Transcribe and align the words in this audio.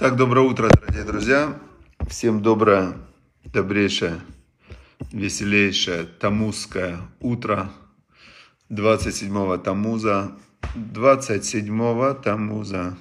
Так, 0.00 0.16
доброе 0.16 0.46
утро, 0.46 0.70
дорогие 0.70 1.04
друзья. 1.04 1.60
Всем 2.08 2.40
доброе, 2.40 2.94
добрейшее, 3.44 4.18
веселейшее 5.12 6.04
тамузское 6.04 7.00
утро 7.20 7.70
27-го 8.70 9.58
Тамуза, 9.58 10.32
27-го 10.74 12.14
Тамуза. 12.14 12.96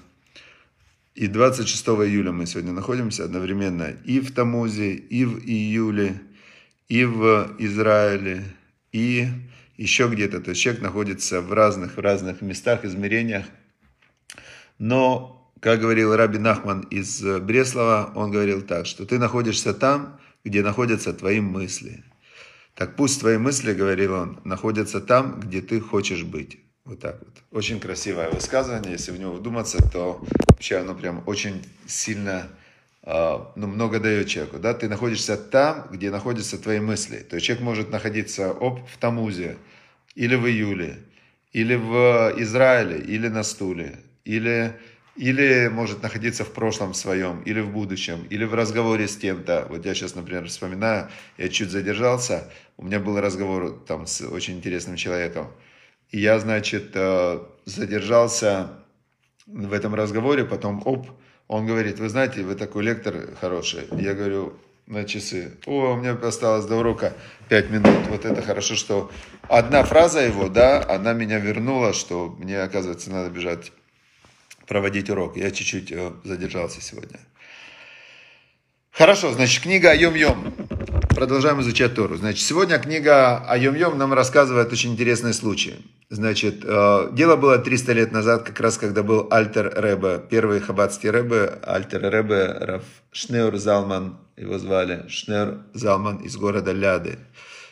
И 1.15 1.27
26 1.27 1.87
июля 1.87 2.33
мы 2.33 2.45
сегодня 2.45 2.73
находимся 2.73 3.23
одновременно 3.23 3.95
и 4.03 4.19
в 4.19 4.33
Тамузе, 4.33 4.93
и 4.95 5.23
в 5.23 5.39
июле, 5.45 6.21
и 6.89 7.05
в 7.05 7.55
Израиле, 7.59 8.43
и 8.91 9.25
еще 9.77 10.09
где-то. 10.09 10.41
То 10.41 10.49
есть 10.49 10.61
человек 10.61 10.81
находится 10.81 11.39
в 11.39 11.53
разных, 11.53 11.95
в 11.95 11.99
разных 12.01 12.41
местах, 12.41 12.83
измерениях. 12.83 13.45
Но 14.79 15.38
как 15.61 15.81
говорил 15.81 16.15
Раби 16.15 16.37
Нахман 16.37 16.81
из 16.81 17.23
э, 17.23 17.39
Бреслова, 17.39 18.11
он 18.15 18.31
говорил 18.31 18.61
так, 18.61 18.85
что 18.85 19.05
ты 19.05 19.19
находишься 19.19 19.73
там, 19.73 20.19
где 20.43 20.61
находятся 20.61 21.13
твои 21.13 21.39
мысли. 21.39 22.03
Так 22.75 22.95
пусть 22.95 23.19
твои 23.19 23.37
мысли, 23.37 23.73
говорил 23.73 24.13
он, 24.13 24.39
находятся 24.45 25.01
там, 25.01 25.39
где 25.39 25.61
ты 25.61 25.81
хочешь 25.81 26.23
быть. 26.23 26.59
Вот 26.85 27.01
так 27.01 27.19
вот. 27.19 27.35
Очень 27.51 27.79
красивое 27.79 28.31
высказывание. 28.31 28.93
Если 28.93 29.11
в 29.11 29.19
него 29.19 29.33
вдуматься, 29.33 29.77
то 29.91 30.25
вообще 30.47 30.77
оно 30.77 30.95
прям 30.95 31.23
очень 31.25 31.61
сильно, 31.85 32.47
а, 33.03 33.51
ну, 33.55 33.67
много 33.67 33.99
дает 33.99 34.27
человеку. 34.27 34.59
Да? 34.59 34.73
Ты 34.73 34.87
находишься 34.87 35.35
там, 35.35 35.87
где 35.91 36.09
находятся 36.09 36.57
твои 36.57 36.79
мысли. 36.79 37.17
То 37.17 37.35
есть 37.35 37.45
человек 37.45 37.63
может 37.63 37.91
находиться 37.91 38.53
оп, 38.53 38.79
в 38.89 38.97
Тамузе, 38.97 39.57
или 40.15 40.35
в 40.35 40.47
июле, 40.47 40.99
или 41.51 41.75
в 41.75 42.33
Израиле, 42.37 42.99
или 42.99 43.27
на 43.27 43.43
стуле, 43.43 43.99
или 44.23 44.73
или 45.19 45.67
может 45.67 46.01
находиться 46.01 46.45
в 46.45 46.53
прошлом 46.53 46.93
своем, 46.93 47.41
или 47.41 47.59
в 47.59 47.71
будущем, 47.71 48.25
или 48.29 48.45
в 48.45 48.53
разговоре 48.53 49.05
с 49.05 49.17
кем-то. 49.17 49.67
Вот 49.69 49.85
я 49.85 49.93
сейчас, 49.93 50.15
например, 50.15 50.47
вспоминаю, 50.47 51.09
я 51.37 51.49
чуть 51.49 51.71
задержался, 51.71 52.49
у 52.77 52.85
меня 52.85 53.01
был 53.01 53.19
разговор 53.19 53.83
там 53.85 54.07
с 54.07 54.21
очень 54.21 54.55
интересным 54.55 54.95
человеком. 54.95 55.51
И 56.09 56.19
я, 56.21 56.39
значит, 56.39 56.91
э, 56.93 57.39
задержался 57.65 58.69
в 59.45 59.73
этом 59.73 59.93
разговоре, 59.93 60.45
потом, 60.45 60.81
оп, 60.85 61.09
он 61.49 61.67
говорит, 61.67 61.99
вы 61.99 62.07
знаете, 62.07 62.43
вы 62.43 62.55
такой 62.55 62.83
лектор 62.83 63.35
хороший. 63.41 63.87
Я 63.91 64.13
говорю, 64.13 64.53
на 64.87 65.03
часы. 65.03 65.51
О, 65.65 65.93
у 65.93 65.97
меня 65.97 66.13
осталось 66.13 66.65
до 66.65 66.77
урока 66.77 67.13
5 67.49 67.69
минут. 67.71 68.07
Вот 68.09 68.23
это 68.23 68.41
хорошо, 68.41 68.75
что 68.75 69.11
одна 69.49 69.83
фраза 69.83 70.21
его, 70.21 70.47
да, 70.47 70.83
она 70.87 71.11
меня 71.11 71.39
вернула, 71.39 71.91
что 71.93 72.33
мне, 72.39 72.61
оказывается, 72.61 73.11
надо 73.11 73.29
бежать 73.29 73.73
проводить 74.69 75.09
урок. 75.09 75.35
Я 75.35 75.51
чуть-чуть 75.51 75.91
э, 75.91 76.11
задержался 76.23 76.79
сегодня. 76.79 77.19
Хорошо, 78.91 79.33
значит, 79.33 79.63
книга 79.63 79.91
Айом-Йом. 79.93 81.15
Продолжаем 81.15 81.59
изучать 81.61 81.95
Тору. 81.95 82.15
Значит, 82.15 82.45
сегодня 82.45 82.77
книга 82.77 83.43
Айом-Йом 83.49 83.95
нам 83.95 84.13
рассказывает 84.13 84.71
очень 84.71 84.93
интересный 84.93 85.33
случай. 85.33 85.75
Значит, 86.09 86.63
э, 86.63 87.09
дело 87.13 87.35
было 87.35 87.57
300 87.57 87.93
лет 87.93 88.11
назад, 88.11 88.43
как 88.43 88.59
раз 88.59 88.77
когда 88.77 89.01
был 89.01 89.27
Альтер 89.31 89.73
Ребе, 89.75 90.21
первый 90.29 90.59
хаббатский 90.59 91.09
Ребе, 91.09 91.59
Альтер 91.63 92.01
Ребе, 92.01 92.45
Раф 92.59 92.83
Шнeur 93.11 93.57
Залман, 93.57 94.19
его 94.37 94.59
звали, 94.59 95.05
Шнeur 95.07 95.63
Залман 95.73 96.17
из 96.17 96.37
города 96.37 96.71
Ляды. 96.71 97.17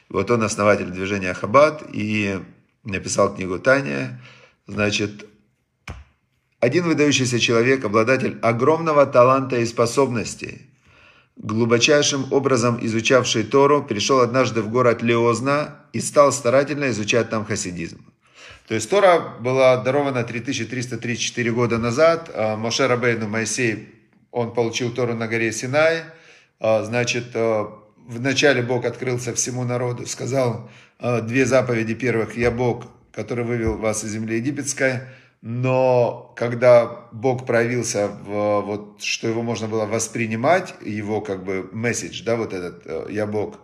Вот 0.09 0.32
он 0.32 0.42
основатель 0.42 0.89
движения 0.89 1.34
Хаббат 1.34 1.84
и 1.94 2.39
написал 2.84 3.36
книгу 3.36 3.59
Таня. 3.59 4.20
Значит, 4.66 5.26
один 6.59 6.86
выдающийся 6.86 7.39
человек, 7.39 7.86
обладатель 7.86 8.38
огромного 8.41 9.05
таланта 9.05 9.58
и 9.58 9.66
способностей, 9.66 10.61
глубочайшим 11.36 12.33
образом 12.33 12.80
изучавший 12.81 13.44
Тору, 13.44 13.83
перешел 13.83 14.22
однажды 14.22 14.61
в 14.64 14.69
город 14.69 15.03
Леозна 15.03 15.75
и 15.94 15.99
стал 15.99 16.32
старательно 16.32 16.89
изучать 16.89 17.30
там 17.30 17.45
хасидизм. 17.45 18.04
То 18.67 18.73
есть 18.73 18.89
Тора 18.89 19.36
была 19.39 19.77
дарована 19.77 20.23
3334 20.23 21.52
года 21.52 21.77
назад. 21.77 22.32
А 22.33 22.58
Моше 22.58 22.87
Рабейну 22.87 23.27
Моисей, 23.27 23.89
он 24.32 24.53
получил 24.53 24.92
Тору 24.92 25.14
на 25.14 25.27
горе 25.27 25.52
Синай. 25.52 26.03
А, 26.59 26.83
значит, 26.83 27.27
а, 27.36 27.71
вначале 28.08 28.64
Бог 28.64 28.83
открылся 28.83 29.33
всему 29.33 29.64
народу, 29.64 30.05
сказал 30.08 30.70
две 30.99 31.45
заповеди 31.45 31.93
первых. 31.93 32.36
«Я 32.36 32.49
Бог, 32.49 32.86
который 33.14 33.45
вывел 33.45 33.77
вас 33.77 34.03
из 34.03 34.09
земли 34.09 34.37
египетской» 34.37 35.08
но 35.42 36.33
когда 36.36 37.08
Бог 37.11 37.45
проявился, 37.45 38.08
в, 38.08 38.61
вот, 38.61 39.02
что 39.02 39.27
его 39.27 39.43
можно 39.43 39.67
было 39.67 39.86
воспринимать, 39.86 40.73
его 40.83 41.21
как 41.21 41.43
бы 41.43 41.70
месседж, 41.71 42.23
да, 42.23 42.36
вот 42.36 42.53
этот 42.53 42.81
э, 42.86 43.08
«Я 43.11 43.25
Бог», 43.25 43.59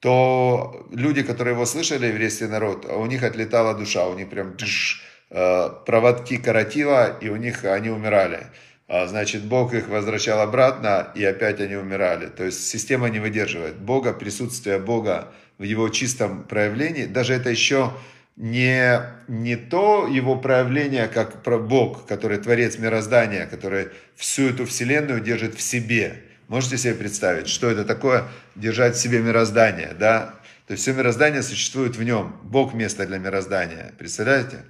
то 0.00 0.86
люди, 0.92 1.22
которые 1.22 1.54
его 1.54 1.66
слышали, 1.66 2.06
еврейский 2.06 2.46
народ, 2.46 2.84
у 2.84 3.06
них 3.06 3.22
отлетала 3.22 3.74
душа, 3.74 4.06
у 4.06 4.14
них 4.14 4.28
прям 4.28 4.56
тш, 4.56 5.02
э, 5.30 5.70
проводки 5.84 6.36
коротило, 6.36 7.18
и 7.20 7.28
у 7.28 7.36
них 7.36 7.64
они 7.64 7.90
умирали. 7.90 8.46
А, 8.88 9.06
значит, 9.08 9.42
Бог 9.42 9.74
их 9.74 9.88
возвращал 9.88 10.40
обратно, 10.40 11.10
и 11.16 11.24
опять 11.24 11.60
они 11.60 11.74
умирали. 11.74 12.26
То 12.26 12.44
есть 12.44 12.68
система 12.68 13.08
не 13.08 13.18
выдерживает. 13.18 13.76
Бога, 13.78 14.12
присутствие 14.12 14.78
Бога 14.78 15.32
в 15.58 15.64
его 15.64 15.88
чистом 15.88 16.44
проявлении, 16.44 17.06
даже 17.06 17.34
это 17.34 17.50
еще 17.50 17.92
не, 18.36 19.00
не 19.28 19.56
то 19.56 20.06
его 20.06 20.36
проявление, 20.36 21.08
как 21.08 21.42
Бог, 21.66 22.06
который 22.06 22.38
творец 22.38 22.78
мироздания, 22.78 23.46
который 23.46 23.88
всю 24.14 24.50
эту 24.50 24.66
вселенную 24.66 25.20
держит 25.20 25.54
в 25.54 25.62
себе. 25.62 26.22
Можете 26.48 26.76
себе 26.76 26.94
представить, 26.94 27.48
что 27.48 27.70
это 27.70 27.84
такое 27.84 28.24
держать 28.54 28.94
в 28.94 29.00
себе 29.00 29.20
мироздание, 29.20 29.94
да? 29.98 30.34
То 30.66 30.72
есть 30.72 30.82
все 30.82 30.92
мироздание 30.92 31.42
существует 31.42 31.96
в 31.96 32.02
нем. 32.02 32.38
Бог 32.42 32.74
место 32.74 33.06
для 33.06 33.18
мироздания. 33.18 33.94
Представляете? 33.98 34.64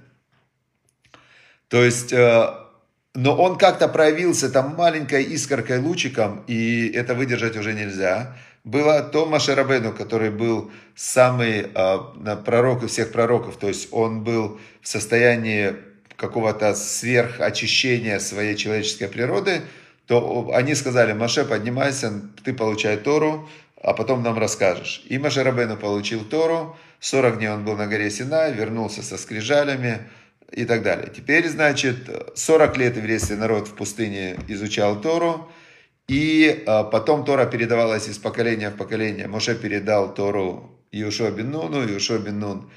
То 1.67 1.83
есть, 1.83 2.13
э, 2.13 2.47
но 3.13 3.35
он 3.35 3.57
как-то 3.57 3.87
проявился 3.87 4.49
там 4.49 4.75
маленькой 4.75 5.23
искоркой, 5.23 5.79
лучиком, 5.79 6.43
и 6.47 6.87
это 6.87 7.15
выдержать 7.15 7.57
уже 7.57 7.73
нельзя 7.73 8.37
было 8.67 9.01
то 9.01 9.25
Машерабену, 9.25 9.93
который 9.93 10.29
был 10.29 10.71
самый 10.93 11.67
э, 11.73 12.35
пророк 12.45 12.83
из 12.83 12.91
всех 12.91 13.13
пророков, 13.13 13.55
то 13.55 13.67
есть 13.67 13.87
он 13.91 14.23
был 14.23 14.59
в 14.81 14.87
состоянии 14.87 15.75
какого-то 16.17 16.75
сверхочищения 16.75 18.19
своей 18.19 18.55
человеческой 18.57 19.07
природы, 19.07 19.61
то 20.05 20.51
они 20.53 20.75
сказали, 20.75 21.13
Маше, 21.13 21.45
поднимайся, 21.45 22.11
ты 22.43 22.53
получай 22.53 22.97
Тору, 22.97 23.47
а 23.81 23.93
потом 23.93 24.21
нам 24.21 24.37
расскажешь. 24.37 25.01
И 25.07 25.17
Маше 25.17 25.43
Рабену 25.43 25.77
получил 25.77 26.25
Тору, 26.25 26.75
40 26.99 27.37
дней 27.37 27.49
он 27.49 27.63
был 27.63 27.77
на 27.77 27.87
горе 27.87 28.09
Синай, 28.09 28.53
вернулся 28.53 29.01
со 29.01 29.17
скрижалями 29.17 29.99
и 30.51 30.65
так 30.65 30.81
далее. 30.83 31.09
Теперь, 31.15 31.47
значит, 31.47 32.09
40 32.35 32.77
лет 32.77 32.97
еврейский 32.97 33.35
народ 33.35 33.69
в 33.69 33.75
пустыне 33.75 34.37
изучал 34.49 34.99
Тору, 34.99 35.49
и 36.07 36.63
а, 36.65 36.83
потом 36.83 37.25
Тора 37.25 37.45
передавалась 37.45 38.07
из 38.07 38.17
поколения 38.17 38.69
в 38.69 38.77
поколение. 38.77 39.27
Моше 39.27 39.55
передал 39.55 40.13
Тору 40.13 40.79
Иушуа 40.91 41.31
бен 41.31 41.51
Нуну, 41.51 41.85
Иушуа 41.85 42.17
бен 42.17 42.69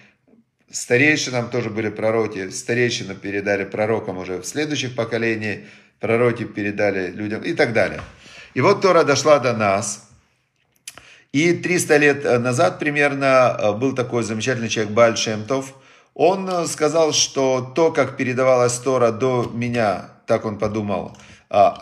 старейшинам 0.71 1.49
тоже 1.49 1.71
были 1.71 1.91
пророки, 1.91 2.51
старейшины 2.51 3.15
передали 3.15 3.65
пророкам 3.65 4.19
уже 4.19 4.39
в 4.39 4.45
следующих 4.45 4.97
поколениях, 4.97 5.61
пророки 6.01 6.45
передали 6.45 7.11
людям 7.11 7.43
и 7.43 7.53
так 7.53 7.73
далее. 7.73 8.01
И 8.55 8.61
вот 8.61 8.81
Тора 8.81 9.05
дошла 9.05 9.39
до 9.39 9.53
нас, 9.57 10.09
и 11.33 11.53
300 11.53 11.97
лет 11.99 12.25
назад 12.41 12.81
примерно 12.81 13.51
а, 13.51 13.73
был 13.73 13.95
такой 13.95 14.25
замечательный 14.25 14.69
человек 14.69 14.93
Баль 14.93 15.17
Шемтов, 15.17 15.75
он 16.15 16.67
сказал, 16.67 17.13
что 17.13 17.73
то, 17.77 17.93
как 17.93 18.17
передавалась 18.17 18.77
Тора 18.79 19.13
до 19.13 19.49
меня, 19.55 20.11
так 20.27 20.45
он 20.45 20.59
подумал– 20.59 21.17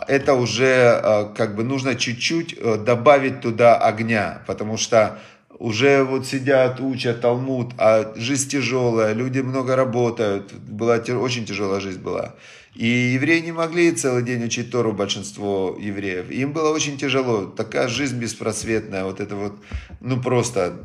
это 0.07 0.33
уже 0.33 0.99
а, 1.03 1.25
как 1.25 1.55
бы 1.55 1.63
нужно 1.63 1.95
чуть-чуть 1.95 2.55
э, 2.57 2.77
добавить 2.77 3.41
туда 3.41 3.77
огня, 3.77 4.41
потому 4.47 4.77
что 4.77 5.19
уже 5.59 6.03
вот 6.03 6.25
сидят, 6.25 6.79
учат 6.79 7.21
Талмуд, 7.21 7.73
а 7.77 8.13
жизнь 8.15 8.49
тяжелая, 8.49 9.13
люди 9.13 9.39
много 9.39 9.75
работают, 9.75 10.53
была 10.53 10.95
очень 10.95 11.45
тяжелая 11.45 11.81
жизнь 11.81 12.01
была. 12.01 12.33
И 12.73 12.87
евреи 12.87 13.41
не 13.41 13.51
могли 13.51 13.91
целый 13.91 14.23
день 14.23 14.43
учить 14.43 14.71
Тору, 14.71 14.93
большинство 14.93 15.77
евреев. 15.79 16.31
Им 16.31 16.53
было 16.53 16.73
очень 16.73 16.97
тяжело, 16.97 17.45
такая 17.45 17.87
жизнь 17.89 18.17
беспросветная, 18.17 19.03
вот 19.03 19.19
это 19.19 19.35
вот, 19.35 19.53
ну 19.99 20.21
просто 20.21 20.79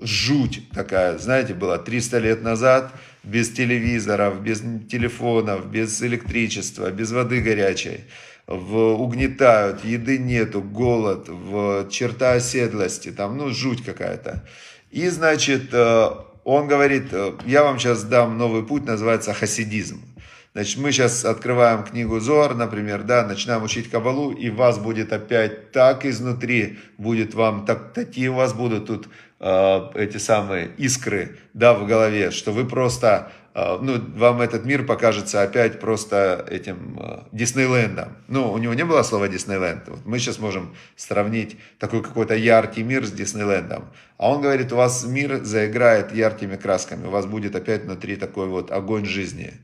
жуть 0.00 0.68
такая, 0.70 1.18
знаете, 1.18 1.54
была 1.54 1.78
300 1.78 2.18
лет 2.18 2.42
назад, 2.42 2.92
без 3.26 3.50
телевизоров, 3.50 4.40
без 4.40 4.62
телефонов, 4.88 5.66
без 5.70 6.00
электричества, 6.02 6.90
без 6.90 7.12
воды 7.12 7.40
горячей. 7.40 8.04
В, 8.46 8.76
угнетают, 8.76 9.84
еды 9.84 10.18
нету, 10.18 10.62
голод, 10.62 11.28
в 11.28 11.88
черта 11.90 12.34
оседлости, 12.34 13.10
там, 13.10 13.36
ну, 13.36 13.50
жуть 13.50 13.84
какая-то. 13.84 14.46
И, 14.92 15.08
значит, 15.08 15.70
э, 15.72 16.08
он 16.44 16.68
говорит, 16.68 17.08
э, 17.10 17.32
я 17.44 17.64
вам 17.64 17.80
сейчас 17.80 18.04
дам 18.04 18.38
новый 18.38 18.62
путь, 18.64 18.86
называется 18.86 19.34
хасидизм. 19.34 20.00
Значит, 20.56 20.78
мы 20.78 20.90
сейчас 20.90 21.24
открываем 21.24 21.82
книгу 21.82 22.18
Зор, 22.18 22.54
например, 22.54 23.02
да, 23.02 23.26
начинаем 23.26 23.62
учить 23.62 23.90
Кабалу, 23.90 24.30
и 24.30 24.48
вас 24.48 24.78
будет 24.78 25.12
опять 25.12 25.72
так 25.72 26.06
изнутри, 26.06 26.78
будет 26.96 27.34
вам, 27.34 27.66
так, 27.66 27.92
такие 27.92 28.30
у 28.30 28.34
вас 28.34 28.54
будут 28.54 28.86
тут 28.86 29.08
эти 29.94 30.16
самые 30.16 30.70
искры, 30.76 31.38
да, 31.54 31.74
в 31.74 31.86
голове, 31.86 32.30
что 32.30 32.52
вы 32.52 32.66
просто 32.66 33.30
а, 33.58 33.78
ну, 33.80 33.98
вам 34.16 34.42
этот 34.42 34.66
мир 34.66 34.84
покажется 34.84 35.42
опять 35.42 35.80
просто 35.80 36.46
этим 36.50 36.98
а, 37.00 37.26
Диснейлендом. 37.32 38.14
Ну, 38.28 38.52
у 38.52 38.58
него 38.58 38.74
не 38.74 38.84
было 38.84 39.02
слова 39.02 39.28
Диснейленд. 39.28 39.88
Вот 39.88 40.04
мы 40.04 40.18
сейчас 40.18 40.38
можем 40.38 40.76
сравнить 40.94 41.56
такой 41.78 42.02
какой-то 42.02 42.34
яркий 42.34 42.82
мир 42.82 43.06
с 43.06 43.12
Диснейлендом. 43.12 43.86
А 44.18 44.30
он 44.30 44.42
говорит, 44.42 44.72
у 44.72 44.76
вас 44.76 45.06
мир 45.06 45.42
заиграет 45.42 46.14
яркими 46.14 46.56
красками, 46.56 47.06
у 47.06 47.10
вас 47.10 47.24
будет 47.24 47.56
опять 47.56 47.84
внутри 47.84 48.16
такой 48.16 48.46
вот 48.46 48.70
огонь 48.70 49.06
жизни. 49.06 49.54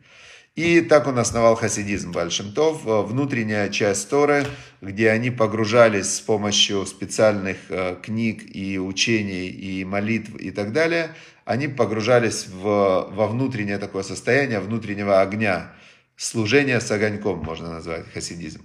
И 0.54 0.82
так 0.82 1.06
он 1.06 1.18
основал 1.18 1.54
хасидизм 1.54 2.12
Бальшемтов, 2.12 2.84
внутренняя 2.84 3.70
часть 3.70 4.10
Торы, 4.10 4.44
где 4.82 5.08
они 5.10 5.30
погружались 5.30 6.14
с 6.16 6.20
помощью 6.20 6.84
специальных 6.84 7.56
книг 8.02 8.42
и 8.54 8.78
учений 8.78 9.48
и 9.48 9.84
молитв 9.84 10.36
и 10.36 10.50
так 10.50 10.72
далее– 10.72 11.14
они 11.44 11.68
погружались 11.68 12.46
в, 12.46 13.08
во 13.10 13.26
внутреннее 13.26 13.78
такое 13.78 14.02
состояние, 14.02 14.60
внутреннего 14.60 15.20
огня. 15.20 15.72
Служение 16.16 16.80
с 16.80 16.90
огоньком 16.90 17.38
можно 17.38 17.70
назвать 17.70 18.04
хасидизм. 18.12 18.62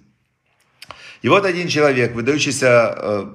И 1.24 1.30
вот 1.30 1.46
один 1.46 1.68
человек, 1.68 2.14
выдающийся 2.14 2.96
э, 2.96 3.26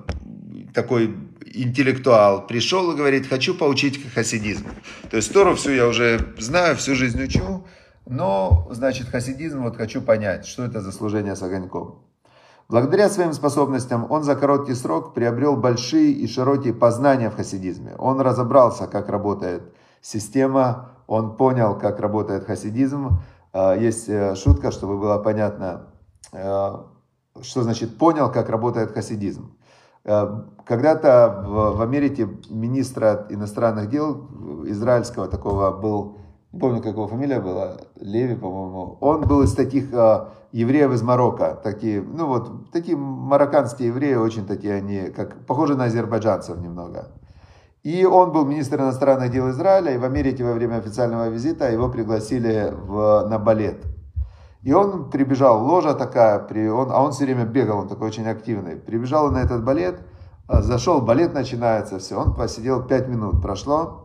такой 0.72 1.14
интеллектуал, 1.44 2.46
пришел 2.46 2.92
и 2.92 2.96
говорит, 2.96 3.28
хочу 3.28 3.54
поучить 3.54 4.00
хасидизму. 4.14 4.70
То 5.10 5.16
есть 5.16 5.32
Тору 5.32 5.56
всю 5.56 5.72
я 5.72 5.88
уже 5.88 6.34
знаю, 6.38 6.76
всю 6.76 6.94
жизнь 6.94 7.20
учу, 7.22 7.66
но, 8.06 8.66
значит, 8.70 9.08
хасидизм 9.08 9.62
вот 9.62 9.76
хочу 9.76 10.02
понять, 10.02 10.46
что 10.46 10.64
это 10.64 10.80
за 10.80 10.92
служение 10.92 11.36
с 11.36 11.42
огоньком. 11.42 12.02
Благодаря 12.68 13.08
своим 13.08 13.32
способностям 13.32 14.10
он 14.10 14.22
за 14.22 14.34
короткий 14.34 14.74
срок 14.74 15.14
приобрел 15.14 15.56
большие 15.56 16.12
и 16.12 16.26
широкие 16.26 16.72
познания 16.72 17.28
в 17.28 17.36
хасидизме. 17.36 17.94
Он 17.98 18.20
разобрался, 18.20 18.86
как 18.86 19.08
работает 19.08 19.62
система, 20.00 20.92
он 21.06 21.36
понял, 21.36 21.78
как 21.78 22.00
работает 22.00 22.44
хасидизм. 22.44 23.20
А, 23.52 23.76
есть 23.76 24.08
э, 24.08 24.34
шутка, 24.36 24.70
чтобы 24.70 24.98
было 24.98 25.18
понятно, 25.18 25.88
э, 26.32 26.72
что 27.42 27.62
значит 27.62 27.98
понял, 27.98 28.32
как 28.32 28.48
работает 28.48 28.92
хасидизм. 28.92 29.54
Э, 30.04 30.42
когда-то 30.64 31.44
в 31.46 31.82
Америке 31.82 32.28
министра 32.48 33.26
иностранных 33.28 33.90
дел 33.90 34.28
израильского 34.66 35.28
такого 35.28 35.70
был 35.72 36.16
не 36.52 36.58
помню, 36.58 36.82
как 36.82 36.92
его 36.92 37.08
фамилия 37.08 37.40
была, 37.40 37.78
Леви, 37.96 38.34
по-моему. 38.34 38.98
Он 39.00 39.22
был 39.22 39.42
из 39.42 39.54
таких 39.54 39.92
э, 39.92 40.26
евреев 40.52 40.92
из 40.92 41.02
Марокко, 41.02 41.58
такие, 41.62 42.02
ну 42.02 42.26
вот, 42.26 42.70
такие 42.70 42.96
марокканские 42.96 43.88
евреи, 43.88 44.14
очень 44.14 44.46
такие 44.46 44.74
они, 44.74 45.10
как, 45.10 45.46
похожи 45.46 45.76
на 45.76 45.84
азербайджанцев 45.84 46.58
немного. 46.58 47.08
И 47.82 48.04
он 48.04 48.32
был 48.32 48.44
министр 48.44 48.80
иностранных 48.80 49.30
дел 49.32 49.50
Израиля, 49.50 49.94
и 49.94 49.98
в 49.98 50.04
Америке 50.04 50.44
во 50.44 50.52
время 50.52 50.76
официального 50.76 51.28
визита 51.28 51.70
его 51.70 51.88
пригласили 51.88 52.72
в, 52.72 53.26
на 53.28 53.38
балет. 53.38 53.84
И 54.62 54.72
он 54.72 55.10
прибежал, 55.10 55.64
ложа 55.64 55.94
такая, 55.94 56.38
при, 56.38 56.68
он, 56.68 56.92
а 56.92 57.02
он 57.02 57.12
все 57.12 57.24
время 57.24 57.44
бегал, 57.44 57.78
он 57.78 57.88
такой 57.88 58.08
очень 58.08 58.28
активный. 58.28 58.76
Прибежал 58.76 59.30
на 59.32 59.38
этот 59.38 59.64
балет, 59.64 60.00
а, 60.46 60.62
зашел, 60.62 61.00
балет 61.00 61.34
начинается, 61.34 61.98
все, 61.98 62.16
он 62.16 62.34
посидел 62.34 62.84
пять 62.84 63.08
минут, 63.08 63.42
прошло, 63.42 64.01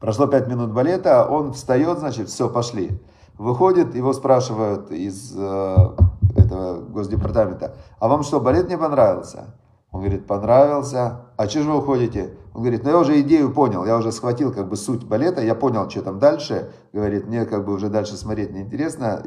Прошло 0.00 0.26
пять 0.26 0.46
минут 0.46 0.72
балета, 0.72 1.26
он 1.26 1.52
встает, 1.52 1.98
значит, 1.98 2.28
все, 2.28 2.48
пошли. 2.48 3.00
Выходит, 3.38 3.94
его 3.94 4.12
спрашивают 4.12 4.90
из 4.90 5.34
э, 5.36 5.76
этого 6.36 6.80
госдепартамента, 6.80 7.74
а 7.98 8.08
вам 8.08 8.22
что, 8.22 8.40
балет 8.40 8.68
не 8.68 8.78
понравился? 8.78 9.54
Он 9.96 10.00
говорит, 10.00 10.26
понравился. 10.26 11.22
А 11.36 11.46
че 11.46 11.62
же 11.62 11.70
вы 11.70 11.78
уходите? 11.78 12.34
Он 12.54 12.62
говорит, 12.62 12.84
ну 12.84 12.90
я 12.90 12.98
уже 12.98 13.20
идею 13.22 13.52
понял, 13.52 13.84
я 13.86 13.96
уже 13.96 14.12
схватил 14.12 14.52
как 14.52 14.68
бы 14.68 14.76
суть 14.76 15.04
балета, 15.04 15.42
я 15.42 15.54
понял, 15.54 15.88
что 15.88 16.02
там 16.02 16.18
дальше. 16.18 16.70
Говорит, 16.92 17.26
мне 17.26 17.46
как 17.46 17.64
бы 17.64 17.72
уже 17.72 17.88
дальше 17.88 18.16
смотреть 18.16 18.52
неинтересно. 18.52 19.22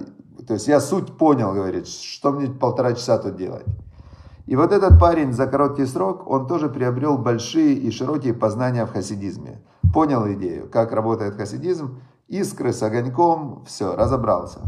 То 0.48 0.54
есть 0.54 0.68
я 0.68 0.80
суть 0.80 1.18
понял, 1.18 1.54
говорит, 1.54 1.88
что 1.88 2.32
мне 2.32 2.48
полтора 2.48 2.94
часа 2.94 3.18
тут 3.18 3.36
делать. 3.36 3.66
И 4.50 4.56
вот 4.56 4.72
этот 4.72 5.00
парень 5.00 5.32
за 5.32 5.46
короткий 5.46 5.86
срок, 5.86 6.28
он 6.28 6.48
тоже 6.48 6.70
приобрел 6.70 7.20
большие 7.20 7.74
и 7.76 7.92
широкие 7.92 8.34
познания 8.34 8.86
в 8.88 8.92
хасидизме 8.92 9.62
понял 9.94 10.28
идею, 10.34 10.68
как 10.72 10.92
работает 10.92 11.36
хасидизм, 11.36 12.02
искры 12.28 12.74
с 12.74 12.82
огоньком, 12.82 13.64
все, 13.68 13.96
разобрался. 13.96 14.62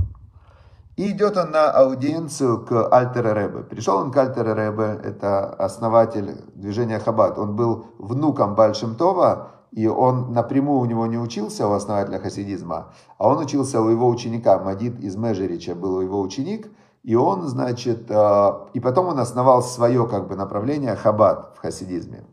И 0.98 1.12
идет 1.12 1.36
он 1.36 1.50
на 1.50 1.72
аудиенцию 1.72 2.64
к 2.64 2.90
Альтер 2.90 3.36
Ребе. 3.36 3.64
Пришел 3.64 3.98
он 3.98 4.12
к 4.12 4.18
Альтер 4.18 4.46
Ребе, 4.56 5.00
это 5.04 5.50
основатель 5.54 6.44
движения 6.54 7.00
Хаббат. 7.00 7.40
Он 7.40 7.56
был 7.56 7.88
внуком 7.98 8.54
Большим 8.54 8.94
Това, 8.96 9.48
и 9.72 9.88
он 9.88 10.32
напрямую 10.32 10.80
у 10.80 10.86
него 10.86 11.08
не 11.08 11.18
учился, 11.18 11.68
у 11.68 11.72
основателя 11.72 12.20
хасидизма, 12.20 12.94
а 13.18 13.30
он 13.30 13.40
учился 13.40 13.82
у 13.82 13.90
его 13.90 14.08
ученика, 14.10 14.60
Мадид 14.60 15.00
из 15.00 15.16
Межерича 15.16 15.74
был 15.74 16.02
его 16.02 16.22
ученик, 16.22 16.70
и 17.04 17.16
он, 17.16 17.48
значит, 17.48 18.10
э, 18.10 18.52
и 18.74 18.80
потом 18.80 19.08
он 19.08 19.20
основал 19.20 19.64
свое 19.64 20.08
как 20.08 20.28
бы 20.28 20.36
направление 20.36 20.96
Хаббат 20.96 21.54
в 21.56 21.60
хасидизме. 21.60 22.26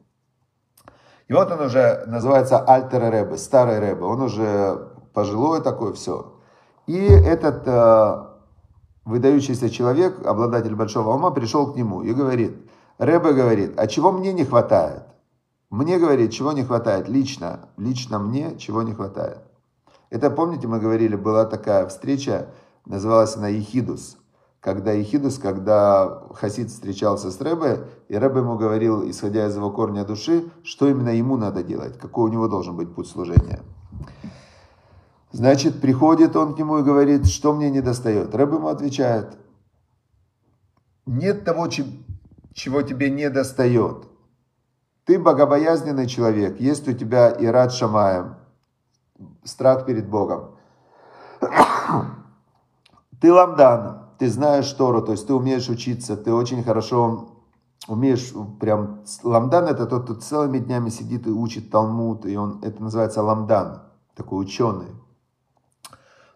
И 1.26 1.32
вот 1.32 1.50
он 1.50 1.61
уже 1.61 2.05
называется 2.06 2.59
Альтер 2.59 3.11
Рэбе, 3.11 3.37
старый 3.38 3.79
Рэбе. 3.79 4.05
Он 4.05 4.23
уже 4.23 4.91
пожилой 5.15 5.62
такой, 5.62 5.94
все. 5.94 6.35
И 6.87 6.99
этот 6.99 7.67
э, 7.67 8.25
выдающийся 9.05 9.70
человек, 9.70 10.26
обладатель 10.26 10.75
большого 10.75 11.14
ума, 11.14 11.31
пришел 11.31 11.73
к 11.73 11.76
нему 11.76 12.03
и 12.03 12.12
говорит, 12.12 12.71
Рэбе 12.99 13.32
говорит, 13.32 13.75
а 13.79 13.87
чего 13.87 14.12
мне 14.12 14.32
не 14.35 14.44
хватает? 14.44 15.05
Мне, 15.71 15.99
говорит, 15.99 16.32
чего 16.32 16.53
не 16.53 16.64
хватает 16.64 17.09
лично, 17.09 17.69
лично 17.76 18.19
мне 18.19 18.56
чего 18.56 18.82
не 18.82 18.94
хватает. 18.94 19.43
Это, 20.11 20.31
помните, 20.31 20.67
мы 20.67 20.79
говорили, 20.79 21.14
была 21.14 21.44
такая 21.44 21.87
встреча, 21.87 22.49
называлась 22.87 23.37
она 23.37 23.49
Ехидус 23.49 24.17
когда 24.61 24.93
Ехидус, 24.93 25.39
когда 25.39 26.23
Хасид 26.35 26.71
встречался 26.71 27.31
с 27.31 27.41
Рэбе, 27.41 27.87
и 28.09 28.17
Рэбе 28.17 28.41
ему 28.41 28.57
говорил, 28.57 29.09
исходя 29.09 29.47
из 29.47 29.57
его 29.57 29.71
корня 29.71 30.05
души, 30.05 30.51
что 30.65 30.89
именно 30.89 31.11
ему 31.11 31.37
надо 31.37 31.63
делать, 31.63 31.99
какой 31.99 32.31
у 32.31 32.33
него 32.33 32.49
должен 32.49 32.77
быть 32.77 32.93
путь 32.95 33.09
служения. 33.09 33.61
Значит, 35.31 35.81
приходит 35.81 36.35
он 36.37 36.55
к 36.55 36.59
нему 36.59 36.79
и 36.79 36.83
говорит, 36.83 37.27
что 37.27 37.53
мне 37.53 37.71
не 37.71 37.81
достает. 37.81 38.35
Рэбе 38.35 38.57
ему 38.57 38.69
отвечает, 38.69 39.37
нет 41.07 41.45
того, 41.45 41.69
чего 41.69 42.83
тебе 42.83 43.11
не 43.11 43.31
достает. 43.31 44.05
Ты 45.05 45.19
богобоязненный 45.19 46.07
человек, 46.07 46.61
есть 46.61 46.87
у 46.88 46.93
тебя 46.93 47.31
и 47.31 47.47
рад 47.47 47.73
Шамаем, 47.73 48.35
страх 49.45 49.87
перед 49.87 50.09
Богом. 50.09 50.57
Ты 53.21 53.33
ламдан, 53.33 54.08
ты 54.19 54.29
знаешь 54.29 54.71
Тору, 54.73 55.03
то 55.03 55.13
есть 55.13 55.27
ты 55.27 55.35
умеешь 55.35 55.69
учиться, 55.69 56.17
ты 56.17 56.33
очень 56.33 56.65
хорошо 56.65 57.29
умеешь 57.87 58.33
прям... 58.61 59.03
Ламдан 59.23 59.67
это 59.67 59.87
тот, 59.87 60.05
кто 60.05 60.15
целыми 60.15 60.59
днями 60.59 60.91
сидит 60.91 61.27
и 61.27 61.31
учит 61.31 61.71
Талмуд, 61.71 62.27
и 62.27 62.37
он, 62.37 62.61
это 62.63 62.83
называется 62.83 63.23
ламдан, 63.23 63.83
такой 64.15 64.45
ученый. 64.45 64.89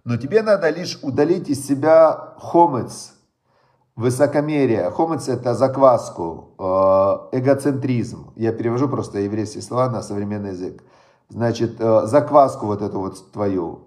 Но 0.05 0.17
тебе 0.17 0.43
надо 0.43 0.71
лишь 0.71 0.99
удалить 1.03 1.49
из 1.49 1.65
себя 1.67 2.35
хомец, 2.39 3.13
высокомерие. 3.95 4.91
Хомец 4.91 5.29
это 5.29 5.55
закваску, 5.55 6.55
э, 6.59 7.39
эгоцентризм. 7.39 8.33
Я 8.35 8.53
перевожу 8.53 8.89
просто 8.89 9.19
еврейские 9.19 9.63
слова 9.63 9.89
на 9.89 10.03
современный 10.03 10.51
язык. 10.51 10.83
Значит, 11.29 11.77
э, 11.79 12.07
закваску 12.07 12.67
вот 12.67 12.83
эту 12.83 12.99
вот 12.99 13.33
твою. 13.33 13.83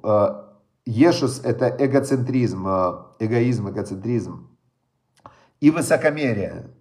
Ешус– 0.86 1.42
это 1.44 1.68
эгоцентризм, 1.68 2.68
э, 2.68 2.94
эгоизм, 3.20 3.70
эгоцентризм. 3.70 4.50
И 5.60 5.72
высокомерие. 5.72 6.76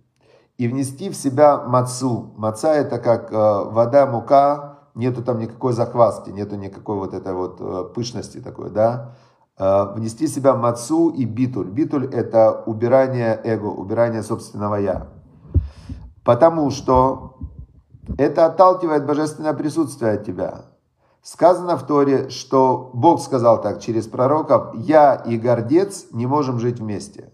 И 0.58 0.68
внести 0.68 1.08
в 1.08 1.16
себя 1.16 1.62
мацу. 1.64 2.34
Маца– 2.36 2.74
это 2.74 2.98
как 2.98 3.32
э, 3.32 3.34
вода, 3.34 4.06
мука, 4.06 4.80
нету 4.94 5.22
там 5.22 5.38
никакой 5.38 5.72
захвастки, 5.72 6.28
нету 6.30 6.56
никакой 6.56 6.96
вот 6.96 7.14
этой 7.14 7.32
вот 7.32 7.60
э, 7.60 7.84
пышности 7.94 8.40
такой, 8.40 8.70
да. 8.70 9.16
Внести 9.56 10.26
в 10.26 10.30
себя 10.30 10.56
мацу 10.56 11.10
и 11.10 11.24
битуль. 11.24 11.70
Битуль– 11.70 12.06
это 12.12 12.64
убирание 12.66 13.40
эго, 13.44 13.66
убирание 13.66 14.24
собственного 14.24 14.74
«я». 14.74 15.06
Потому 16.24 16.72
что 16.72 17.38
это 18.18 18.46
отталкивает 18.46 19.06
божественное 19.06 19.52
присутствие 19.52 20.14
от 20.14 20.24
тебя. 20.24 20.73
Сказано 21.24 21.78
в 21.78 21.86
Торе, 21.86 22.28
что 22.28 22.90
Бог 22.92 23.18
сказал 23.18 23.62
так 23.62 23.80
через 23.80 24.06
пророков, 24.06 24.74
я 24.74 25.14
и 25.14 25.38
гордец 25.38 26.04
не 26.12 26.26
можем 26.26 26.58
жить 26.58 26.80
вместе. 26.80 27.32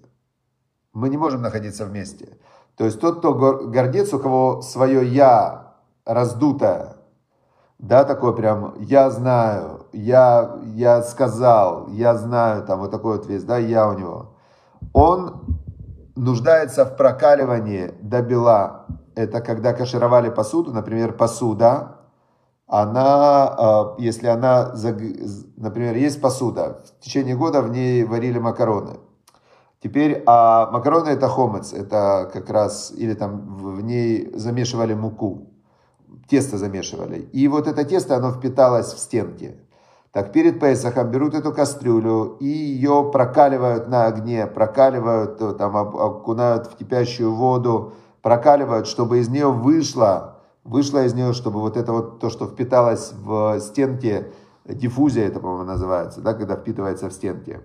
Мы 0.92 1.09
не 1.09 1.16
можем 1.16 1.42
находиться 1.42 1.87
вместе. 1.87 2.38
То 2.76 2.85
есть 2.85 3.00
тот, 3.00 3.18
кто 3.18 3.35
гордец, 3.35 4.14
у 4.14 4.20
кого 4.20 4.62
свое 4.62 5.04
я 5.04 5.75
раздутое, 6.06 6.99
да, 7.80 8.04
такой 8.04 8.32
прям, 8.37 8.76
я 8.78 9.11
знаю, 9.11 9.87
я, 9.92 10.56
я 10.66 11.02
сказал, 11.02 11.88
я 11.88 12.14
знаю, 12.14 12.62
там 12.62 12.78
вот 12.78 12.92
такой 12.92 13.16
вот 13.16 13.26
весь, 13.26 13.42
да, 13.42 13.59
я 13.59 13.88
у 13.88 13.99
него. 13.99 14.37
Он 14.92 15.59
нуждается 16.14 16.85
в 16.85 16.97
прокаливании 16.97 17.92
до 18.02 18.23
бела. 18.23 18.87
Это 19.16 19.40
когда 19.40 19.73
кашировали 19.73 20.30
посуду, 20.30 20.73
например, 20.73 21.12
посуда, 21.12 21.97
она, 22.71 23.49
а, 23.49 23.95
если 23.99 24.29
она, 24.29 24.75
например, 25.57 25.97
есть 25.97 26.21
посуда, 26.21 26.83
в 26.99 27.05
течение 27.05 27.37
года 27.37 27.62
в 27.62 27.71
ней 27.71 28.05
варили 28.05 28.39
макароны. 28.39 29.00
Теперь, 29.83 30.23
а 30.27 30.71
макароны 30.71 31.09
это 31.09 31.29
хомец, 31.29 31.73
это 31.73 32.31
как 32.33 32.49
раз, 32.50 32.93
или 32.97 33.15
там 33.15 33.59
в 33.59 33.83
ней 33.83 34.31
замешивали 34.35 34.95
муку 34.95 35.50
тесто 36.31 36.59
замешивали. 36.59 37.29
И 37.33 37.49
вот 37.49 37.67
это 37.67 37.85
тесто, 37.85 38.17
оно 38.17 38.31
впиталось 38.33 38.95
в 38.95 38.99
стенки. 38.99 39.57
Так 40.12 40.33
перед 40.33 40.59
Песохом 40.59 41.11
берут 41.11 41.35
эту 41.35 41.53
кастрюлю 41.53 42.37
и 42.41 42.47
ее 42.47 43.11
прокаливают 43.12 43.89
на 43.89 44.07
огне, 44.07 44.47
прокаливают, 44.47 45.41
э, 45.41 45.53
там, 45.53 45.77
окунают 45.77 46.67
в 46.67 46.77
кипящую 46.77 47.33
воду, 47.35 47.93
прокаливают, 48.23 48.89
чтобы 48.89 49.19
из 49.19 49.29
нее 49.29 49.53
вышло, 49.53 50.30
вышло 50.64 51.05
из 51.05 51.14
нее, 51.14 51.33
чтобы 51.33 51.61
вот 51.61 51.76
это 51.76 51.93
вот 51.93 52.21
то, 52.21 52.31
что 52.31 52.47
впиталось 52.47 53.12
в 53.12 53.61
стенки, 53.61 54.33
диффузия 54.64 55.26
это, 55.26 55.40
по-моему, 55.40 55.64
называется, 55.64 56.21
да, 56.21 56.35
когда 56.35 56.57
впитывается 56.57 57.09
в 57.09 57.12
стенки. 57.12 57.61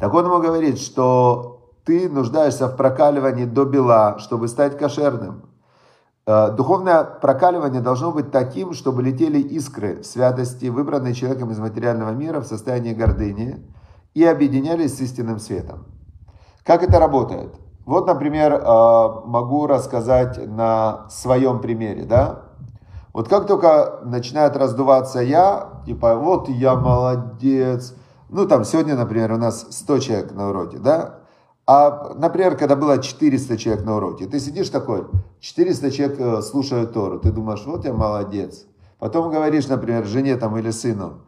Так 0.00 0.14
он 0.14 0.26
ему 0.26 0.40
говорит, 0.40 0.78
что 0.78 1.72
ты 1.84 2.08
нуждаешься 2.08 2.68
в 2.68 2.76
прокаливании 2.76 3.44
до 3.44 3.64
бела, 3.64 4.18
чтобы 4.18 4.48
стать 4.48 4.78
кошерным. 4.78 5.44
Э, 6.26 6.50
духовное 6.50 7.04
прокаливание 7.04 7.80
должно 7.80 8.12
быть 8.12 8.30
таким, 8.30 8.72
чтобы 8.72 9.02
летели 9.02 9.38
искры 9.38 10.02
святости, 10.04 10.66
выбранные 10.66 11.14
человеком 11.14 11.50
из 11.50 11.58
материального 11.58 12.10
мира 12.10 12.40
в 12.40 12.46
состоянии 12.46 12.94
гордыни 12.94 13.66
и 14.14 14.24
объединялись 14.24 14.96
с 14.96 15.00
истинным 15.00 15.38
светом. 15.38 15.86
Как 16.64 16.82
это 16.82 16.98
работает? 16.98 17.54
Вот, 17.86 18.06
например, 18.06 18.52
э, 18.52 19.08
могу 19.24 19.66
рассказать 19.66 20.38
на 20.46 21.06
своем 21.08 21.60
примере, 21.60 22.04
да? 22.04 22.42
Вот 23.12 23.28
как 23.28 23.46
только 23.46 24.00
начинает 24.04 24.56
раздуваться 24.56 25.20
я, 25.20 25.82
типа, 25.86 26.14
вот 26.14 26.48
я 26.48 26.76
молодец, 26.76 27.94
ну 28.28 28.46
там 28.46 28.64
сегодня, 28.64 28.94
например, 28.94 29.32
у 29.32 29.36
нас 29.36 29.66
100 29.70 29.98
человек 29.98 30.32
на 30.32 30.50
уроке, 30.50 30.78
да? 30.78 31.20
А, 31.66 32.14
например, 32.16 32.56
когда 32.56 32.76
было 32.76 32.98
400 32.98 33.56
человек 33.56 33.84
на 33.84 33.96
уроке, 33.96 34.26
ты 34.26 34.38
сидишь 34.40 34.70
такой, 34.70 35.06
400 35.40 35.90
человек 35.90 36.20
э, 36.20 36.42
слушают 36.42 36.92
Тору, 36.92 37.18
ты 37.18 37.32
думаешь, 37.32 37.62
вот 37.64 37.84
я 37.84 37.92
молодец. 37.92 38.66
Потом 38.98 39.30
говоришь, 39.30 39.68
например, 39.68 40.04
жене 40.04 40.36
там 40.36 40.56
или 40.58 40.70
сыну, 40.70 41.22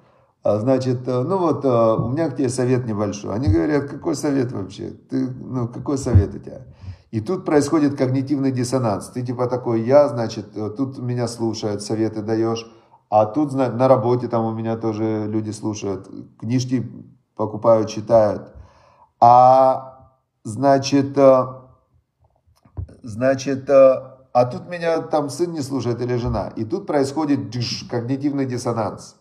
значит, 0.44 1.06
э, 1.06 1.22
ну 1.22 1.38
вот, 1.38 1.64
э, 1.64 1.68
у 1.68 2.08
меня 2.08 2.28
к 2.30 2.36
тебе 2.36 2.48
совет 2.48 2.86
небольшой. 2.86 3.34
Они 3.34 3.48
говорят, 3.48 3.88
какой 3.88 4.14
совет 4.14 4.52
вообще? 4.52 4.90
Ты, 4.90 5.28
ну, 5.30 5.68
какой 5.68 5.98
совет 5.98 6.34
у 6.34 6.38
тебя? 6.38 6.62
И 7.10 7.20
тут 7.20 7.44
происходит 7.44 7.96
когнитивный 7.96 8.52
диссонанс. 8.52 9.08
Ты 9.08 9.22
типа 9.22 9.46
такой, 9.46 9.82
я, 9.82 10.08
значит, 10.08 10.52
тут 10.76 10.98
меня 10.98 11.28
слушают, 11.28 11.82
советы 11.82 12.22
даешь, 12.22 12.66
а 13.10 13.26
тут 13.26 13.52
на 13.52 13.88
работе 13.88 14.28
там 14.28 14.46
у 14.46 14.52
меня 14.52 14.76
тоже 14.76 15.26
люди 15.28 15.50
слушают, 15.50 16.08
книжки 16.40 16.90
покупают, 17.36 17.90
читают. 17.90 18.54
А 19.20 20.10
значит, 20.44 21.16
э, 21.16 21.44
значит, 23.02 23.68
э, 23.68 23.94
а 24.32 24.44
тут 24.46 24.68
меня 24.68 25.02
там 25.02 25.28
сын 25.28 25.52
не 25.52 25.60
слушает 25.60 26.00
или 26.00 26.16
жена. 26.16 26.48
И 26.56 26.64
тут 26.64 26.86
происходит 26.86 27.54
когнитивный 27.90 28.46
диссонанс. 28.46 29.16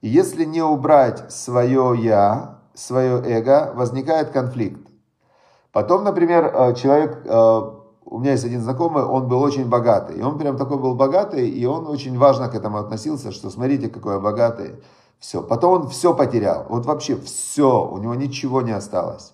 И 0.00 0.08
если 0.08 0.44
не 0.44 0.62
убрать 0.62 1.32
свое 1.32 1.94
я, 1.98 2.58
свое 2.74 3.22
эго, 3.24 3.72
возникает 3.74 4.30
конфликт. 4.30 4.80
Потом, 5.72 6.04
например, 6.04 6.44
э, 6.54 6.74
человек, 6.74 7.24
у 8.08 8.18
меня 8.20 8.32
есть 8.32 8.44
один 8.44 8.62
знакомый, 8.62 9.02
он 9.02 9.26
был 9.28 9.42
очень 9.42 9.68
богатый. 9.68 10.18
И 10.18 10.22
он 10.22 10.38
прям 10.38 10.56
такой 10.56 10.78
был 10.78 10.94
богатый, 10.94 11.48
и 11.48 11.66
он 11.66 11.88
очень 11.88 12.16
важно 12.16 12.48
к 12.48 12.54
этому 12.54 12.78
относился, 12.78 13.32
что 13.32 13.50
смотрите, 13.50 13.88
какой 13.88 14.14
я 14.14 14.20
богатый. 14.20 14.76
Все. 15.18 15.42
Потом 15.42 15.82
он 15.82 15.88
все 15.88 16.14
потерял. 16.14 16.66
Вот 16.68 16.86
вообще 16.86 17.16
все. 17.16 17.84
У 17.84 17.98
него 17.98 18.14
ничего 18.14 18.62
не 18.62 18.72
осталось. 18.72 19.32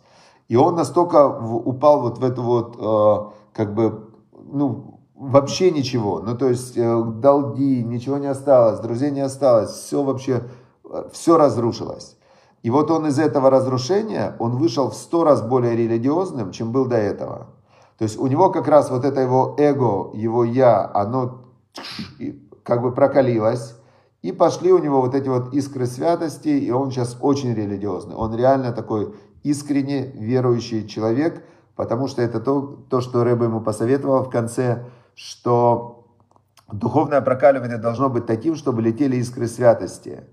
И 0.49 0.57
он 0.57 0.75
настолько 0.75 1.28
упал 1.28 2.00
вот 2.02 2.19
в 2.19 2.25
эту 2.25 2.42
вот, 2.42 2.76
э, 2.78 3.31
как 3.52 3.75
бы, 3.75 4.09
ну, 4.33 4.91
вообще 5.22 5.70
ничего. 5.70 6.20
Ну, 6.20 6.36
то 6.36 6.48
есть, 6.48 6.76
э, 6.76 7.04
долги, 7.04 7.84
ничего 7.84 8.18
не 8.18 8.26
осталось, 8.26 8.80
друзей 8.80 9.10
не 9.10 9.20
осталось, 9.20 9.70
все 9.70 10.02
вообще, 10.02 10.42
э, 10.84 11.08
все 11.12 11.36
разрушилось. 11.36 12.16
И 12.62 12.70
вот 12.70 12.90
он 12.90 13.06
из 13.06 13.18
этого 13.18 13.50
разрушения, 13.50 14.36
он 14.38 14.56
вышел 14.56 14.90
в 14.90 14.94
сто 14.94 15.24
раз 15.24 15.42
более 15.42 15.76
религиозным, 15.76 16.50
чем 16.50 16.72
был 16.72 16.86
до 16.86 16.96
этого. 16.96 17.48
То 17.98 18.04
есть 18.04 18.18
у 18.18 18.26
него 18.26 18.50
как 18.50 18.66
раз 18.68 18.90
вот 18.90 19.04
это 19.04 19.20
его 19.20 19.54
эго, 19.58 20.10
его 20.14 20.44
я, 20.44 20.90
оно 20.92 21.42
как 22.62 22.82
бы 22.82 22.92
прокалилось. 22.92 23.76
И 24.22 24.30
пошли 24.30 24.72
у 24.72 24.78
него 24.78 25.00
вот 25.00 25.14
эти 25.14 25.28
вот 25.28 25.52
искры 25.52 25.86
святости, 25.86 26.48
и 26.48 26.70
он 26.70 26.90
сейчас 26.90 27.16
очень 27.20 27.54
религиозный. 27.54 28.14
Он 28.14 28.34
реально 28.34 28.72
такой 28.72 29.14
искренне 29.42 30.12
верующий 30.14 30.86
человек, 30.86 31.44
потому 31.74 32.06
что 32.06 32.22
это 32.22 32.38
то, 32.40 32.84
то 32.88 33.00
что 33.00 33.24
Рэба 33.24 33.46
ему 33.46 33.60
посоветовал 33.60 34.22
в 34.22 34.30
конце, 34.30 34.84
что 35.14 36.07
духовное 36.71 37.21
прокаливание 37.21 37.78
должно 37.78 38.09
быть 38.09 38.26
таким, 38.26 38.57
чтобы 38.57 38.83
летели 38.83 39.16
искры 39.16 39.47
святости. 39.47 40.25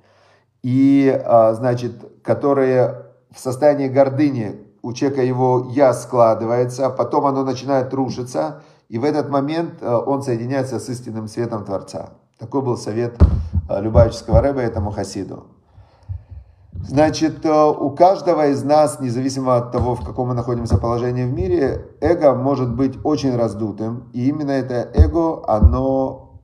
И, 0.63 1.09
а, 1.25 1.53
значит, 1.53 1.93
которые 2.23 3.05
в 3.31 3.39
состоянии 3.39 3.87
гордыни 3.87 4.59
у 4.81 4.93
человека 4.93 5.23
его 5.23 5.67
«я» 5.71 5.93
складывается, 5.93 6.87
а 6.87 6.89
потом 6.89 7.25
оно 7.25 7.43
начинает 7.43 7.93
рушиться, 7.93 8.61
и 8.87 8.97
в 8.97 9.03
этот 9.03 9.29
момент 9.29 9.75
а, 9.81 9.99
он 9.99 10.21
соединяется 10.21 10.79
с 10.79 10.89
истинным 10.89 11.27
светом 11.27 11.65
Творца. 11.65 12.11
Такой 12.37 12.61
был 12.61 12.77
совет 12.77 13.17
Любавического 13.69 14.41
Рэба 14.41 14.61
этому 14.61 14.91
хасиду. 14.91 15.47
Значит, 16.81 17.45
э, 17.45 17.49
у 17.51 17.91
каждого 17.91 18.47
из 18.47 18.63
нас, 18.63 18.99
независимо 18.99 19.57
от 19.57 19.71
того, 19.71 19.95
в 19.95 20.03
каком 20.03 20.29
мы 20.29 20.33
находимся 20.33 20.77
положении 20.77 21.25
в 21.25 21.33
мире, 21.33 21.85
эго 21.99 22.33
может 22.33 22.73
быть 22.73 22.97
очень 23.03 23.35
раздутым. 23.35 24.09
И 24.13 24.27
именно 24.29 24.51
это 24.51 24.89
эго, 24.93 25.43
оно 25.47 26.41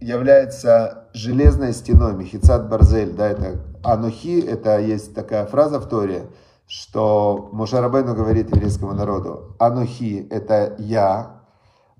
является 0.00 1.08
железной 1.12 1.72
стеной, 1.72 2.14
мехицат 2.14 2.68
барзель, 2.68 3.12
да, 3.12 3.28
это 3.28 3.60
анухи, 3.84 4.40
это 4.40 4.80
есть 4.80 5.14
такая 5.14 5.44
фраза 5.46 5.78
в 5.78 5.88
Торе, 5.88 6.30
что 6.66 7.50
Мушарабену 7.52 8.14
говорит 8.14 8.54
еврейскому 8.54 8.94
народу, 8.94 9.56
анухи 9.58 10.26
это 10.30 10.74
я, 10.78 11.42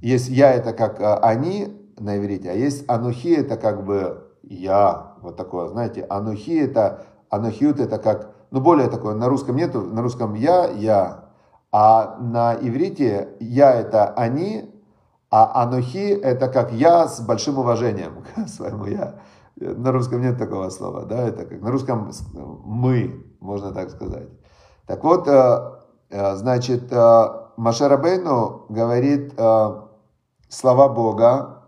есть 0.00 0.28
я 0.28 0.52
это 0.52 0.72
как 0.72 1.00
э, 1.00 1.14
они 1.16 1.92
на 1.98 2.18
иврите, 2.18 2.50
а 2.50 2.54
есть 2.54 2.88
анухи 2.88 3.34
это 3.34 3.56
как 3.56 3.84
бы 3.84 4.29
я, 4.50 5.14
вот 5.22 5.36
такое, 5.36 5.68
знаете, 5.68 6.04
анухи 6.10 6.58
это, 6.58 7.06
анухиют 7.30 7.78
это 7.78 7.98
как, 7.98 8.34
ну 8.50 8.60
более 8.60 8.88
такое, 8.88 9.14
на 9.14 9.28
русском 9.28 9.56
нету, 9.56 9.80
на 9.80 10.02
русском 10.02 10.34
я, 10.34 10.66
я, 10.66 11.24
а 11.72 12.16
на 12.18 12.54
иврите 12.54 13.36
я 13.38 13.72
это 13.72 14.08
они, 14.08 14.74
а 15.30 15.62
анухи 15.62 16.08
это 16.08 16.48
как 16.48 16.72
я 16.72 17.06
с 17.06 17.20
большим 17.20 17.58
уважением 17.58 18.24
к 18.34 18.48
своему 18.48 18.86
я. 18.86 19.20
На 19.56 19.92
русском 19.92 20.20
нет 20.20 20.38
такого 20.38 20.70
слова, 20.70 21.04
да, 21.04 21.28
это 21.28 21.44
как 21.44 21.60
на 21.60 21.70
русском 21.70 22.10
мы, 22.64 23.24
можно 23.40 23.72
так 23.72 23.90
сказать. 23.90 24.28
Так 24.86 25.04
вот, 25.04 25.28
э, 25.28 25.72
э, 26.10 26.34
значит, 26.36 26.90
э, 26.90 27.24
Машарабейну 27.56 28.66
говорит 28.70 29.34
слова 30.48 30.88
Бога, 30.88 31.59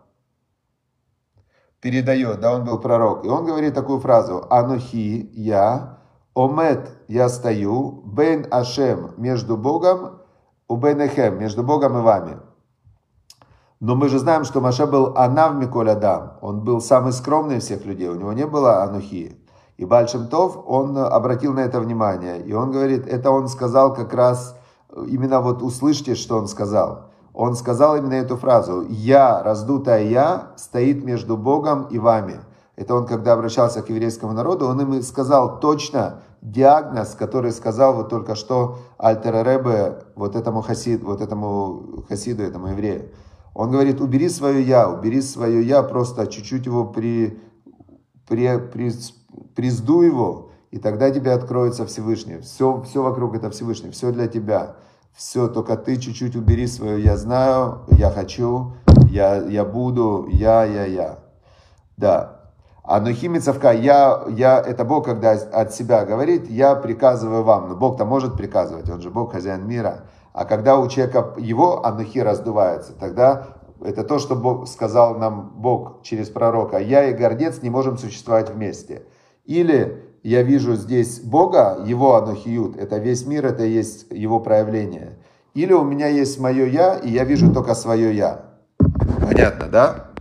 передает, 1.83 2.41
да, 2.41 2.55
он 2.55 2.65
был 2.65 2.79
пророк. 2.79 3.27
И 3.27 3.29
он 3.29 3.45
говорит 3.45 3.75
такую 3.75 4.01
фразу, 4.01 4.47
«Анухи, 4.49 5.29
я, 5.35 5.99
омет, 6.35 6.89
я 7.09 7.29
стою, 7.29 8.03
бен 8.07 8.47
Ашем, 8.51 9.11
между 9.19 9.57
Богом, 9.57 10.21
у 10.69 10.77
бенехем, 10.77 11.39
между 11.39 11.63
Богом 11.63 11.99
и 11.99 12.01
вами». 12.01 12.39
Но 13.81 13.97
мы 13.97 14.09
же 14.09 14.21
знаем, 14.21 14.45
что 14.45 14.61
Маша 14.61 14.87
был 14.87 15.13
Анав 15.17 15.57
Миколь 15.57 15.91
Адам. 15.91 16.39
Он 16.41 16.61
был 16.61 16.81
самый 16.81 17.13
скромный 17.13 17.57
из 17.57 17.65
всех 17.65 17.85
людей. 17.85 18.09
У 18.09 18.15
него 18.15 18.33
не 18.33 18.47
было 18.47 18.85
Анухи. 18.85 19.37
И 19.77 19.85
Бальшем 19.85 20.29
Тов, 20.29 20.63
он 20.69 20.97
обратил 20.97 21.53
на 21.53 21.61
это 21.61 21.81
внимание. 21.81 22.41
И 22.41 22.53
он 22.53 22.71
говорит, 22.71 23.09
это 23.09 23.33
он 23.33 23.49
сказал 23.49 23.93
как 23.93 24.15
раз, 24.15 24.57
именно 25.09 25.41
вот 25.41 25.63
услышьте, 25.63 26.15
что 26.15 26.39
он 26.39 26.47
сказал 26.47 27.12
он 27.35 27.55
сказал 27.55 27.97
именно 27.97 28.15
эту 28.15 28.37
фразу 28.37 28.87
«Я, 28.89 29.43
раздутая 29.43 30.05
я, 30.05 30.53
стоит 30.57 31.05
между 31.05 31.37
Богом 31.37 31.87
и 31.91 31.99
вами». 31.99 32.41
Это 32.77 32.95
он, 32.95 33.07
когда 33.07 33.35
обращался 33.35 33.83
к 33.83 33.91
еврейскому 33.91 34.33
народу, 34.33 34.67
он 34.67 34.81
им 34.81 35.03
сказал 35.03 35.61
точно 35.61 36.23
диагноз, 36.41 37.15
который 37.15 37.53
сказал 37.53 37.95
вот 37.95 38.09
только 38.09 38.35
что 38.35 38.79
Альтер 38.99 39.35
Ребе 39.47 40.05
вот 40.17 40.37
этому 40.37 40.63
хасид, 40.63 41.03
вот 41.03 41.21
этому 41.21 42.05
хасиду, 42.09 42.43
этому 42.43 42.69
еврею. 42.69 43.11
Он 43.55 43.71
говорит, 43.71 44.01
убери 44.01 44.29
свое 44.29 44.63
я, 44.63 44.89
убери 44.89 45.21
свое 45.21 45.63
я, 45.63 45.83
просто 45.83 46.27
чуть-чуть 46.27 46.67
его 46.67 46.87
при, 46.87 47.39
при, 48.27 48.59
при, 48.59 48.91
приздуй 49.55 50.07
его, 50.07 50.51
и 50.71 50.79
тогда 50.79 51.11
тебе 51.11 51.33
откроется 51.33 51.85
Всевышний. 51.85 52.39
Все, 52.39 52.83
все 52.83 53.03
вокруг 53.03 53.35
это 53.37 53.51
Всевышний, 53.51 53.91
все 53.91 54.11
для 54.11 54.27
тебя. 54.27 54.77
Все, 55.15 55.49
только 55.49 55.77
ты 55.77 55.97
чуть-чуть 55.97 56.37
убери 56.37 56.67
свое 56.67 57.03
«я 57.03 57.17
знаю», 57.17 57.81
«я 57.89 58.11
хочу», 58.11 58.73
«я, 59.11 59.37
я 59.37 59.65
буду», 59.65 60.27
«я, 60.31 60.65
я, 60.65 60.85
я». 60.87 61.19
Да. 61.97 62.41
А 62.83 63.01
Нухимицевка, 63.01 63.73
я, 63.73 64.25
я, 64.29 64.59
это 64.61 64.85
Бог, 64.85 65.05
когда 65.05 65.33
от 65.33 65.73
себя 65.73 66.05
говорит, 66.05 66.51
я 66.51 66.75
приказываю 66.75 67.45
вам. 67.45 67.69
Но 67.69 67.77
Бог-то 67.77 68.05
может 68.05 68.37
приказывать, 68.37 68.91
он 68.91 69.01
же 69.01 69.11
Бог, 69.11 69.33
хозяин 69.33 69.67
мира. 69.69 70.07
А 70.33 70.45
когда 70.45 70.79
у 70.79 70.89
человека 70.89 71.35
его 71.39 71.87
анухи 71.87 72.19
раздувается, 72.19 72.93
тогда 72.95 73.49
это 73.85 74.03
то, 74.03 74.19
что 74.19 74.35
Бог 74.35 74.67
сказал 74.67 75.17
нам 75.17 75.53
Бог 75.57 76.03
через 76.03 76.29
пророка. 76.29 76.79
Я 76.79 77.05
и 77.05 77.13
гордец 77.13 77.63
не 77.63 77.71
можем 77.71 77.99
существовать 77.99 78.51
вместе. 78.51 79.07
Или 79.45 80.12
я 80.23 80.43
вижу 80.43 80.75
здесь 80.77 81.21
Бога, 81.21 81.83
его 81.85 82.17
анухиют, 82.17 82.77
это 82.77 82.99
весь 82.99 83.27
мир, 83.27 83.47
это 83.47 83.65
есть 83.65 84.07
его 84.11 84.41
проявление. 84.41 85.19
Или 85.55 85.73
у 85.73 85.85
меня 85.85 86.07
есть 86.07 86.39
мое 86.39 86.67
я, 86.67 86.97
и 86.97 87.11
я 87.11 87.25
вижу 87.25 87.53
только 87.53 87.75
свое 87.75 88.17
я. 88.17 88.47
Понятно, 89.21 89.69
да? 89.69 90.13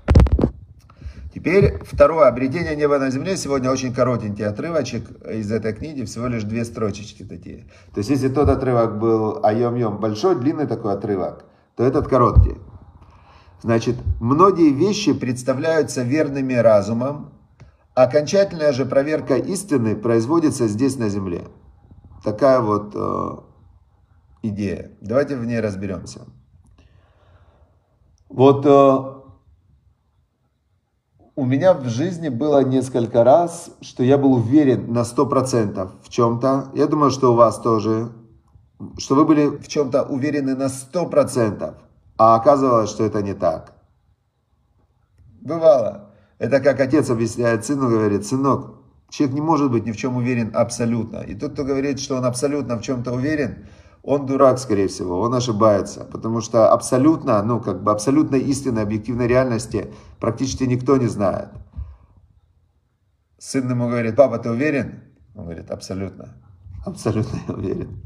Теперь 1.34 1.80
второе, 1.84 2.28
обретение 2.28 2.76
неба 2.76 3.00
на 3.00 3.10
земле. 3.10 3.38
Сегодня 3.38 3.72
очень 3.72 3.94
коротенький 3.94 4.46
отрывочек 4.46 5.10
из 5.26 5.50
этой 5.52 5.74
книги, 5.74 6.04
всего 6.04 6.28
лишь 6.28 6.44
две 6.44 6.66
строчечки 6.66 7.24
такие. 7.24 7.68
То 7.94 8.00
есть, 8.00 8.10
если 8.10 8.28
тот 8.28 8.50
отрывок 8.50 9.00
был 9.00 9.40
айом-йом 9.44 10.00
большой, 10.00 10.36
длинный 10.36 10.68
такой 10.68 10.94
отрывок, 10.94 11.46
то 11.78 11.86
этот 11.86 12.08
короткий. 12.10 12.58
Значит, 13.62 13.96
многие 14.20 14.72
вещи 14.72 15.14
представляются 15.14 16.02
верными 16.02 16.56
разумом, 16.56 17.32
окончательная 17.94 18.74
же 18.74 18.86
проверка 18.86 19.36
истины 19.36 19.96
производится 19.96 20.68
здесь 20.68 20.98
на 20.98 21.10
земле. 21.10 21.48
Такая 22.24 22.60
вот 22.60 22.94
э, 22.96 23.38
идея. 24.44 24.92
Давайте 25.02 25.36
в 25.36 25.46
ней 25.46 25.60
разберемся. 25.60 26.22
Вот 28.30 28.66
э, 28.66 29.22
у 31.36 31.46
меня 31.46 31.74
в 31.74 31.88
жизни 31.90 32.30
было 32.30 32.64
несколько 32.64 33.24
раз, 33.24 33.72
что 33.82 34.04
я 34.04 34.18
был 34.18 34.34
уверен 34.34 34.94
на 34.94 35.00
100% 35.02 35.92
в 36.04 36.10
чем-то. 36.10 36.72
Я 36.74 36.88
думаю, 36.88 37.12
что 37.12 37.34
у 37.34 37.36
вас 37.36 37.60
тоже. 37.60 38.12
Что 38.98 39.16
вы 39.16 39.26
были 39.26 39.48
в 39.48 39.68
чем-то 39.68 40.04
уверены 40.04 40.56
на 40.56 40.66
100%, 40.66 41.76
а 42.18 42.36
оказывалось, 42.36 42.90
что 42.90 43.04
это 43.04 43.22
не 43.22 43.34
так. 43.34 43.74
Бывало. 45.42 46.11
Это 46.42 46.60
как 46.60 46.80
отец 46.80 47.08
объясняет 47.12 47.66
сыну, 47.66 47.88
говорит, 47.88 48.26
сынок, 48.26 48.74
человек 49.12 49.36
не 49.36 49.42
может 49.42 49.70
быть 49.70 49.86
ни 49.86 49.92
в 49.92 49.96
чем 49.96 50.18
уверен 50.18 50.50
абсолютно. 50.56 51.18
И 51.18 51.36
тот, 51.36 51.54
кто 51.54 51.64
говорит, 51.64 52.00
что 52.00 52.16
он 52.16 52.26
абсолютно 52.26 52.80
в 52.80 52.82
чем-то 52.82 53.12
уверен, 53.12 53.68
он 54.02 54.26
дурак, 54.26 54.58
скорее 54.58 54.88
всего, 54.88 55.20
он 55.22 55.36
ошибается, 55.36 56.04
потому 56.04 56.42
что 56.42 56.74
абсолютно, 56.74 57.44
ну, 57.44 57.60
как 57.60 57.84
бы 57.84 57.92
абсолютной 57.92 58.40
истины, 58.40 58.80
объективной 58.80 59.28
реальности 59.28 59.94
практически 60.20 60.64
никто 60.64 60.98
не 60.98 61.06
знает. 61.06 61.50
Сын 63.38 63.70
ему 63.70 63.88
говорит, 63.88 64.16
папа, 64.16 64.40
ты 64.40 64.50
уверен? 64.50 65.04
Он 65.36 65.44
говорит, 65.44 65.70
абсолютно. 65.70 66.30
Абсолютно 66.84 67.38
я 67.48 67.54
уверен. 67.54 68.02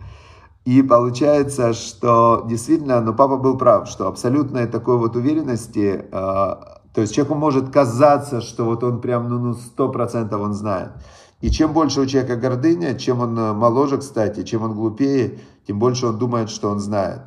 И 0.65 0.81
получается, 0.81 1.71
что 1.71 2.45
действительно, 2.49 2.99
ну, 2.99 3.13
папа 3.13 3.37
был 3.37 3.57
прав, 3.57 3.87
что 3.87 4.09
абсолютной 4.09 4.67
такой 4.67 4.97
вот 4.97 5.15
уверенности, 5.15 6.03
э, 6.11 6.75
то 6.95 7.01
есть 7.01 7.13
человеку 7.13 7.35
может 7.35 7.71
казаться, 7.71 8.39
что 8.39 8.63
вот 8.63 8.81
он 8.81 9.01
прям, 9.01 9.27
ну, 9.27 9.37
ну, 9.37 9.53
сто 9.53 9.89
процентов 9.89 10.39
он 10.39 10.53
знает. 10.53 10.91
И 11.41 11.51
чем 11.51 11.73
больше 11.73 11.99
у 11.99 12.05
человека 12.05 12.37
гордыня, 12.37 12.97
чем 12.97 13.19
он 13.19 13.37
э, 13.37 13.51
моложе, 13.51 13.97
кстати, 13.97 14.43
чем 14.43 14.63
он 14.63 14.73
глупее, 14.73 15.39
тем 15.67 15.77
больше 15.77 16.07
он 16.07 16.17
думает, 16.17 16.49
что 16.49 16.69
он 16.69 16.79
знает. 16.79 17.19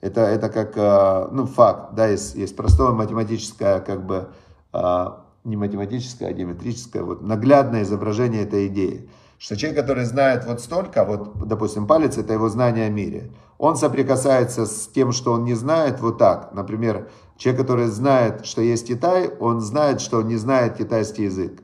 Это, 0.00 0.22
это 0.22 0.48
как, 0.48 0.76
э, 0.76 1.28
ну, 1.30 1.46
факт, 1.46 1.94
да, 1.94 2.08
есть, 2.08 2.34
есть 2.34 2.56
простое 2.56 2.90
математическое, 2.90 3.78
как 3.78 4.04
бы, 4.04 4.30
э, 4.72 5.06
не 5.44 5.56
математическое, 5.56 6.26
а 6.26 6.32
геометрическое, 6.32 7.04
вот 7.04 7.22
наглядное 7.22 7.82
изображение 7.82 8.42
этой 8.42 8.66
идеи. 8.66 9.08
Что 9.42 9.56
человек, 9.56 9.80
который 9.80 10.04
знает 10.04 10.44
вот 10.46 10.60
столько, 10.60 11.04
вот, 11.04 11.48
допустим, 11.48 11.88
палец, 11.88 12.16
это 12.16 12.32
его 12.32 12.48
знание 12.48 12.86
о 12.86 12.90
мире. 12.90 13.32
Он 13.58 13.74
соприкасается 13.74 14.66
с 14.66 14.86
тем, 14.86 15.10
что 15.10 15.32
он 15.32 15.42
не 15.42 15.54
знает, 15.54 16.00
вот 16.00 16.16
так. 16.18 16.54
Например, 16.54 17.10
человек, 17.36 17.62
который 17.62 17.86
знает, 17.86 18.46
что 18.46 18.62
есть 18.62 18.86
Китай, 18.86 19.28
он 19.40 19.60
знает, 19.60 20.00
что 20.00 20.18
он 20.18 20.28
не 20.28 20.36
знает 20.36 20.76
китайский 20.76 21.24
язык. 21.24 21.60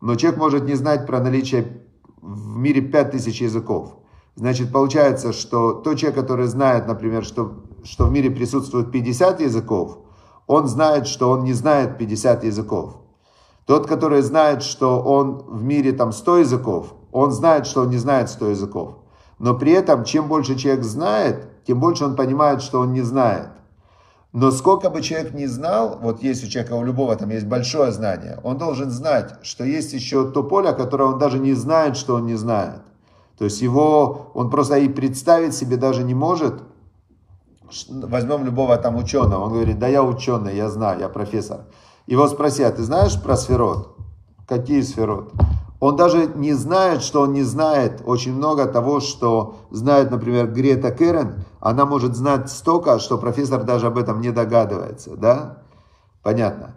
Но 0.00 0.14
человек 0.14 0.40
может 0.40 0.64
не 0.64 0.74
знать 0.74 1.06
про 1.06 1.20
наличие 1.20 1.82
в 2.22 2.56
мире 2.56 2.80
5000 2.80 3.42
языков. 3.42 3.98
Значит, 4.34 4.72
получается, 4.72 5.34
что 5.34 5.72
тот 5.72 5.98
человек, 5.98 6.18
который 6.18 6.46
знает, 6.46 6.86
например, 6.86 7.24
что, 7.24 7.62
что 7.84 8.06
в 8.06 8.10
мире 8.10 8.30
присутствует 8.30 8.90
50 8.90 9.40
языков, 9.42 9.98
он 10.46 10.66
знает, 10.66 11.06
что 11.06 11.28
он 11.30 11.44
не 11.44 11.52
знает 11.52 11.98
50 11.98 12.44
языков. 12.44 13.02
Тот, 13.66 13.86
который 13.86 14.22
знает, 14.22 14.62
что 14.62 14.98
он 15.02 15.44
в 15.46 15.62
мире 15.62 15.92
там 15.92 16.10
100 16.10 16.38
языков, 16.38 16.94
он 17.18 17.32
знает, 17.32 17.66
что 17.66 17.80
он 17.82 17.90
не 17.90 17.96
знает 17.96 18.30
100 18.30 18.50
языков. 18.50 18.98
Но 19.40 19.54
при 19.54 19.72
этом, 19.72 20.04
чем 20.04 20.28
больше 20.28 20.56
человек 20.56 20.84
знает, 20.84 21.48
тем 21.66 21.80
больше 21.80 22.04
он 22.04 22.14
понимает, 22.14 22.62
что 22.62 22.80
он 22.80 22.92
не 22.92 23.02
знает. 23.02 23.48
Но 24.32 24.52
сколько 24.52 24.88
бы 24.88 25.02
человек 25.02 25.34
ни 25.34 25.46
знал, 25.46 25.98
вот 26.00 26.22
есть 26.22 26.44
у 26.44 26.48
человека, 26.48 26.74
у 26.74 26.84
любого 26.84 27.16
там 27.16 27.30
есть 27.30 27.46
большое 27.46 27.90
знание, 27.90 28.38
он 28.44 28.56
должен 28.56 28.90
знать, 28.90 29.34
что 29.42 29.64
есть 29.64 29.92
еще 29.94 30.30
то 30.30 30.44
поле, 30.44 30.72
которое 30.72 31.04
он 31.04 31.18
даже 31.18 31.40
не 31.40 31.54
знает, 31.54 31.96
что 31.96 32.14
он 32.14 32.26
не 32.26 32.36
знает. 32.36 32.82
То 33.36 33.44
есть 33.44 33.62
его, 33.62 34.30
он 34.34 34.48
просто 34.48 34.78
и 34.78 34.88
представить 34.88 35.54
себе 35.54 35.76
даже 35.76 36.04
не 36.04 36.14
может. 36.14 36.62
Возьмем 37.90 38.44
любого 38.44 38.76
там 38.76 38.96
ученого, 38.96 39.44
он 39.44 39.52
говорит, 39.52 39.78
да 39.78 39.88
я 39.88 40.04
ученый, 40.04 40.56
я 40.56 40.68
знаю, 40.68 41.00
я 41.00 41.08
профессор. 41.08 41.60
Его 42.06 42.28
спросят, 42.28 42.76
ты 42.76 42.84
знаешь 42.84 43.20
про 43.20 43.36
сферот? 43.36 43.96
Какие 44.46 44.82
сферот? 44.82 45.32
Он 45.80 45.94
даже 45.94 46.26
не 46.34 46.54
знает, 46.54 47.02
что 47.02 47.22
он 47.22 47.32
не 47.32 47.44
знает 47.44 48.02
очень 48.04 48.34
много 48.34 48.66
того, 48.66 48.98
что 49.00 49.56
знает, 49.70 50.10
например, 50.10 50.48
Грета 50.48 50.90
Керен. 50.90 51.44
Она 51.60 51.86
может 51.86 52.16
знать 52.16 52.50
столько, 52.50 52.98
что 52.98 53.16
профессор 53.16 53.62
даже 53.62 53.86
об 53.86 53.98
этом 53.98 54.20
не 54.20 54.30
догадывается, 54.30 55.16
да? 55.16 55.58
Понятно. 56.22 56.74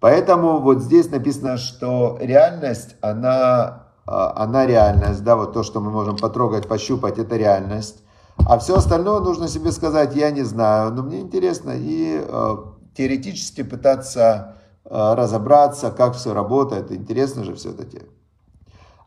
Поэтому 0.00 0.58
вот 0.58 0.82
здесь 0.82 1.10
написано, 1.10 1.56
что 1.56 2.18
реальность, 2.20 2.96
она, 3.00 3.86
а, 4.04 4.42
она 4.42 4.66
реальность, 4.66 5.24
да, 5.24 5.36
вот 5.36 5.54
то, 5.54 5.62
что 5.62 5.80
мы 5.80 5.90
можем 5.90 6.16
потрогать, 6.16 6.68
пощупать, 6.68 7.18
это 7.18 7.36
реальность. 7.36 8.02
А 8.36 8.58
все 8.58 8.76
остальное 8.76 9.20
нужно 9.20 9.48
себе 9.48 9.72
сказать, 9.72 10.14
я 10.14 10.30
не 10.30 10.42
знаю, 10.42 10.92
но 10.92 11.02
мне 11.02 11.20
интересно 11.20 11.70
и 11.74 12.20
э, 12.20 12.56
теоретически 12.96 13.62
пытаться 13.62 14.56
э, 14.84 15.14
разобраться, 15.14 15.90
как 15.90 16.14
все 16.14 16.34
работает. 16.34 16.90
Интересно 16.90 17.44
же 17.44 17.54
все-таки. 17.54 18.02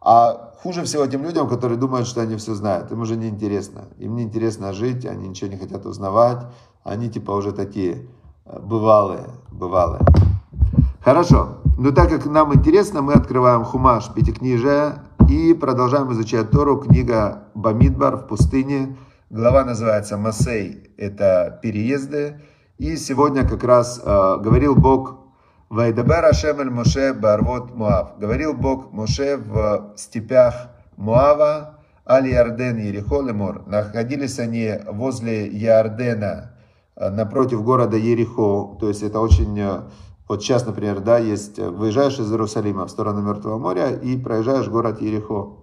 А 0.06 0.54
хуже 0.62 0.84
всего 0.84 1.08
тем 1.08 1.24
людям, 1.24 1.50
которые 1.50 1.80
думают, 1.80 2.08
что 2.08 2.22
они 2.22 2.36
все 2.36 2.54
знают. 2.54 2.92
Им 2.92 3.02
уже 3.02 3.16
не 3.16 3.28
интересно. 3.28 3.86
Им 3.98 4.16
не 4.16 4.22
интересно 4.22 4.72
жить, 4.72 5.04
они 5.04 5.28
ничего 5.28 5.50
не 5.50 5.58
хотят 5.58 5.84
узнавать. 5.88 6.46
Они 6.84 7.10
типа 7.10 7.32
уже 7.32 7.52
такие 7.52 8.08
э, 8.46 8.60
бывалые, 8.60 9.26
бывалые. 9.52 10.02
Хорошо. 11.04 11.58
Но 11.80 11.92
так 11.92 12.10
как 12.10 12.28
нам 12.28 12.54
интересно, 12.54 13.02
мы 13.02 13.14
открываем 13.14 13.64
Хумаш 13.64 14.14
Пятикнижия 14.14 15.04
и 15.28 15.56
продолжаем 15.56 16.12
изучать 16.14 16.52
Тору. 16.52 16.78
Книга 16.78 17.46
Бамидбар 17.56 18.18
в 18.18 18.28
пустыне. 18.28 18.96
Глава 19.32 19.66
называется 19.66 20.18
Масей. 20.18 20.92
Это 20.98 21.60
переезды. 21.64 22.42
И 22.78 22.96
сегодня 22.98 23.48
как 23.48 23.64
раз 23.64 24.00
э, 24.04 24.38
говорил 24.40 24.76
Бог 24.76 25.25
Вайдабар 25.70 26.26
Ашем 26.26 26.60
эль 26.60 26.70
Моше 26.70 27.14
Барвот 27.14 27.74
Муав. 27.74 28.20
Говорил 28.20 28.54
Бог 28.54 28.92
Моше 28.92 29.38
в 29.38 29.94
степях 29.96 30.70
Муава, 30.96 31.80
Аль 32.08 32.28
Ярден 32.28 32.78
Ерехо 32.78 33.22
Лемор. 33.22 33.64
Находились 33.66 34.38
они 34.38 34.74
возле 34.88 35.48
Ярдена, 35.48 36.52
э, 36.96 37.10
напротив 37.10 37.64
города 37.64 37.98
Ерехо. 37.98 38.78
То 38.80 38.90
есть 38.90 39.02
это 39.02 39.20
очень... 39.20 39.60
Э, 39.60 39.82
вот 40.28 40.44
сейчас, 40.44 40.68
например, 40.68 41.00
да, 41.00 41.18
есть... 41.18 41.58
Э, 41.58 41.68
выезжаешь 41.68 42.20
из 42.20 42.32
Иерусалима 42.32 42.86
в 42.86 42.92
сторону 42.92 43.22
Мертвого 43.22 43.58
моря 43.58 43.90
и 43.90 44.18
проезжаешь 44.18 44.68
город 44.68 45.02
Ерехо. 45.02 45.54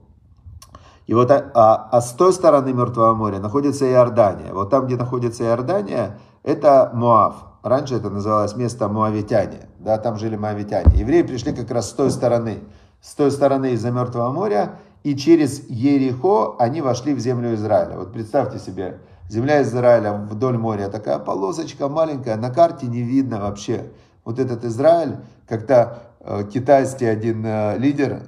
И 1.07 1.15
вот, 1.15 1.31
а, 1.31 1.51
а, 1.55 1.89
а 1.93 2.01
с 2.01 2.11
той 2.13 2.33
стороны 2.33 2.73
Мертвого 2.73 3.15
моря 3.15 3.39
находится 3.39 3.89
Иордания. 3.89 4.53
Вот 4.53 4.71
там, 4.71 4.87
где 4.87 4.97
находится 4.97 5.45
Иордания, 5.45 6.19
это 6.43 6.91
Моав. 6.93 7.35
Раньше 7.63 7.95
это 7.95 8.11
называлось 8.11 8.57
место 8.57 8.89
Моавитяне. 8.89 9.69
Да, 9.85 9.99
там 9.99 10.17
жили 10.17 10.37
Моавитяне. 10.37 10.95
Евреи 10.95 11.23
пришли 11.23 11.53
как 11.53 11.71
раз 11.71 11.91
с 11.91 11.93
той 11.93 12.11
стороны. 12.11 12.61
С 13.01 13.15
той 13.15 13.31
стороны 13.31 13.73
из-за 13.73 13.91
Мертвого 13.91 14.31
моря. 14.33 14.77
И 15.03 15.17
через 15.17 15.69
Ерехо 15.69 16.57
они 16.59 16.81
вошли 16.81 17.15
в 17.15 17.19
землю 17.19 17.55
Израиля. 17.55 17.97
Вот 17.97 18.13
представьте 18.13 18.59
себе, 18.59 19.01
Земля 19.33 19.63
Израиля 19.63 20.13
вдоль 20.13 20.59
моря 20.59 20.89
такая 20.89 21.19
полосочка 21.19 21.89
маленькая, 21.89 22.37
на 22.37 22.51
карте 22.51 22.87
не 22.87 23.01
видно 23.01 23.41
вообще. 23.41 23.87
Вот 24.27 24.39
этот 24.39 24.63
Израиль, 24.65 25.17
когда 25.49 26.01
э, 26.21 26.45
китайский 26.53 27.07
один 27.07 27.43
э, 27.43 27.79
лидер, 27.79 28.25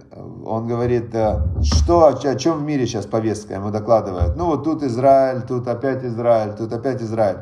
он 0.46 0.66
говорит, 0.66 1.14
э, 1.14 1.40
что, 1.62 2.06
о 2.06 2.34
чем 2.36 2.60
в 2.60 2.62
мире 2.62 2.86
сейчас 2.86 3.04
повестка, 3.04 3.52
ему 3.52 3.70
докладывают. 3.70 4.36
Ну 4.36 4.46
вот 4.46 4.64
тут 4.64 4.82
Израиль, 4.82 5.42
тут 5.42 5.68
опять 5.68 6.02
Израиль, 6.04 6.54
тут 6.56 6.72
опять 6.72 7.02
Израиль. 7.02 7.36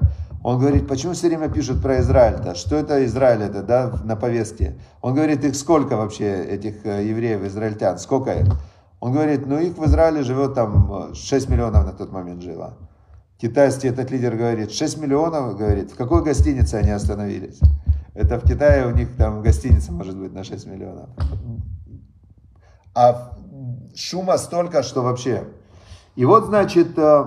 Он 0.45 0.59
говорит, 0.59 0.89
почему 0.89 1.13
все 1.13 1.29
время 1.29 1.49
пишут 1.49 1.81
про 1.81 2.01
Израиль-то? 2.01 2.55
Что 2.55 2.77
это 2.77 3.05
Израиль 3.07 3.43
это, 3.43 3.63
да, 3.63 3.93
на 4.05 4.17
повестке? 4.17 4.77
Он 5.01 5.15
говорит, 5.15 5.45
их 5.45 5.55
сколько 5.55 5.97
вообще, 5.97 6.45
этих 6.45 6.85
евреев, 6.85 7.45
израильтян, 7.45 7.99
сколько 7.99 8.33
их? 8.33 8.49
Он 8.99 9.13
говорит, 9.13 9.47
ну 9.47 9.59
их 9.59 9.77
в 9.79 9.85
Израиле 9.85 10.23
живет 10.23 10.55
там 10.55 11.15
6 11.15 11.49
миллионов 11.49 11.85
на 11.87 11.93
тот 11.93 12.13
момент 12.13 12.43
жило. 12.43 12.75
Китайский 13.37 13.89
этот 13.89 14.11
лидер 14.11 14.37
говорит, 14.37 14.73
6 14.73 14.99
миллионов, 14.99 15.57
говорит, 15.57 15.93
в 15.93 15.97
какой 15.97 16.23
гостинице 16.23 16.77
они 16.77 16.91
остановились? 16.91 17.61
Это 18.15 18.39
в 18.39 18.47
Китае 18.47 18.87
у 18.87 18.91
них 18.91 19.17
там 19.17 19.43
гостиница 19.43 19.93
может 19.93 20.17
быть 20.17 20.33
на 20.33 20.45
6 20.45 20.67
миллионов. 20.67 21.09
А 22.95 23.37
шума 23.95 24.39
столько, 24.39 24.83
что 24.83 25.03
вообще. 25.03 25.45
И 26.15 26.25
вот, 26.25 26.47
значит, 26.47 26.97
э, 26.99 27.25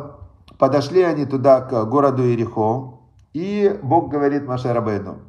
подошли 0.58 1.01
они 1.01 1.25
туда, 1.25 1.62
к 1.62 1.86
городу 1.86 2.23
Ирихо, 2.32 2.99
и 3.36 3.78
Бог 3.84 4.10
говорит 4.10 4.48
Маше 4.48 4.71
Рабейну, 4.71 5.19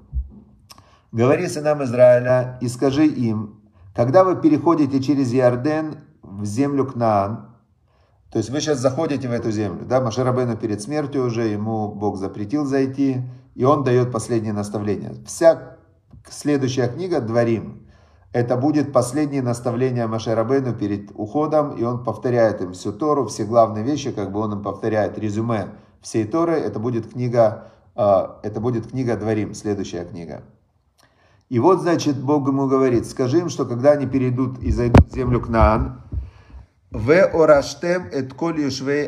говори 1.10 1.48
сынам 1.48 1.82
Израиля 1.82 2.56
и 2.60 2.68
скажи 2.68 3.04
им, 3.04 3.60
когда 3.96 4.22
вы 4.22 4.36
переходите 4.36 5.02
через 5.02 5.34
Иорден 5.34 5.96
в 6.22 6.44
землю 6.44 6.86
Кнаан, 6.86 7.48
то 8.30 8.38
есть 8.38 8.48
вы 8.50 8.60
сейчас 8.60 8.78
заходите 8.78 9.26
в 9.26 9.32
эту 9.32 9.50
землю, 9.50 9.84
да, 9.84 10.00
Машарабейну 10.00 10.56
перед 10.56 10.80
смертью 10.80 11.24
уже, 11.26 11.48
ему 11.48 11.88
Бог 11.88 12.16
запретил 12.16 12.64
зайти, 12.64 13.22
и 13.56 13.64
он 13.64 13.82
дает 13.82 14.12
последнее 14.12 14.52
наставление. 14.52 15.14
Вся 15.26 15.76
следующая 16.30 16.86
книга 16.86 17.20
«Дворим»– 17.20 17.88
это 18.32 18.56
будет 18.56 18.92
последнее 18.92 19.42
наставление 19.42 20.06
Машарабейну 20.06 20.74
перед 20.74 21.10
уходом, 21.12 21.70
и 21.72 21.82
он 21.82 22.04
повторяет 22.04 22.60
им 22.60 22.72
всю 22.72 22.92
Тору, 22.92 23.26
все 23.26 23.44
главные 23.44 23.82
вещи, 23.82 24.12
как 24.12 24.30
бы 24.30 24.38
он 24.38 24.52
им 24.52 24.62
повторяет 24.62 25.18
резюме 25.18 25.70
всей 26.00 26.24
Торы, 26.24 26.52
это 26.52 26.78
будет 26.78 27.10
книга, 27.12 27.72
это 27.96 28.60
будет 28.60 28.90
книга 28.90 29.16
«Дворим», 29.16 29.54
следующая 29.54 30.04
книга. 30.04 30.42
И 31.48 31.58
вот, 31.58 31.80
значит, 31.80 32.20
Бог 32.20 32.46
ему 32.48 32.66
говорит, 32.66 33.06
скажи 33.06 33.38
им, 33.38 33.48
что 33.48 33.64
когда 33.66 33.92
они 33.92 34.06
перейдут 34.06 34.58
и 34.62 34.70
зайдут 34.70 35.08
в 35.10 35.14
землю 35.14 35.40
Кнаан, 35.40 36.02
в 36.90 37.10
ораштем 37.10 38.06
эт 38.12 38.32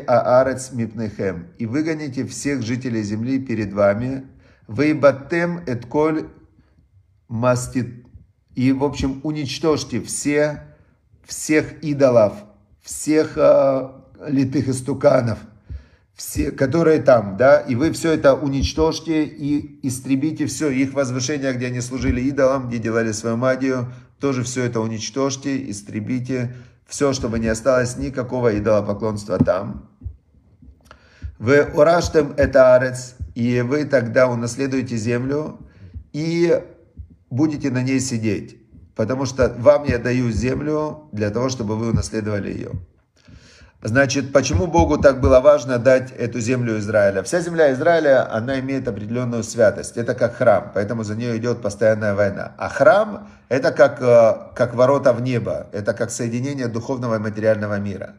аарец 0.07 0.71
мипнехем. 0.71 1.47
И 1.57 1.65
выгоните 1.65 2.25
всех 2.25 2.61
жителей 2.61 3.03
земли 3.03 3.39
перед 3.39 3.73
вами. 3.73 4.27
Вы 4.67 4.93
баттем 4.93 5.63
мастит. 7.27 8.05
И, 8.55 8.71
в 8.73 8.83
общем, 8.83 9.21
уничтожьте 9.23 10.01
все, 10.01 10.63
всех 11.23 11.83
идолов, 11.83 12.33
всех 12.81 13.33
э, 13.37 13.89
литых 14.27 14.67
истуканов, 14.67 15.39
все, 16.19 16.51
которые 16.51 17.01
там, 17.01 17.37
да, 17.37 17.61
и 17.61 17.75
вы 17.75 17.93
все 17.93 18.11
это 18.11 18.35
уничтожьте 18.35 19.23
и 19.23 19.79
истребите 19.87 20.47
все, 20.47 20.69
их 20.69 20.93
возвышение, 20.93 21.53
где 21.53 21.67
они 21.67 21.79
служили 21.79 22.19
идолам, 22.19 22.67
где 22.67 22.77
делали 22.77 23.13
свою 23.13 23.37
магию, 23.37 23.93
тоже 24.19 24.43
все 24.43 24.65
это 24.65 24.81
уничтожьте, 24.81 25.71
истребите, 25.71 26.53
все, 26.85 27.13
чтобы 27.13 27.39
не 27.39 27.47
осталось 27.47 27.95
никакого 27.95 28.57
идолопоклонства 28.57 29.37
там. 29.37 29.89
Вы 31.37 31.63
ураштем 31.63 32.33
это 32.35 32.75
арец, 32.75 33.15
и 33.33 33.61
вы 33.61 33.85
тогда 33.85 34.27
унаследуете 34.27 34.97
землю 34.97 35.57
и 36.11 36.61
будете 37.29 37.71
на 37.71 37.81
ней 37.81 38.01
сидеть. 38.01 38.57
Потому 38.93 39.23
что 39.23 39.55
вам 39.57 39.85
я 39.85 39.97
даю 39.97 40.31
землю 40.31 41.07
для 41.13 41.29
того, 41.29 41.47
чтобы 41.47 41.77
вы 41.77 41.91
унаследовали 41.91 42.51
ее. 42.51 42.71
Значит, 43.81 44.33
почему 44.33 44.67
Богу 44.67 44.97
так 44.97 45.21
было 45.21 45.39
важно 45.39 45.79
дать 45.79 46.11
эту 46.11 46.41
землю 46.41 46.77
Израиля? 46.79 47.23
Вся 47.23 47.39
земля 47.39 47.71
Израиля, 47.71 48.29
она 48.29 48.59
имеет 48.59 48.89
определенную 48.89 49.41
святость. 49.41 49.95
Это 49.95 50.15
как 50.15 50.35
храм, 50.35 50.71
поэтому 50.73 51.05
за 51.05 51.15
нее 51.15 51.37
идет 51.37 51.61
постоянная 51.61 52.13
война. 52.13 52.51
А 52.57 52.67
храм– 52.67 53.29
это 53.49 53.71
как, 53.71 54.01
э, 54.01 54.53
как 54.53 54.75
ворота 54.75 55.13
в 55.13 55.21
небо, 55.21 55.67
это 55.71 55.93
как 55.93 56.11
соединение 56.11 56.67
духовного 56.67 57.15
и 57.15 57.19
материального 57.19 57.79
мира. 57.79 58.15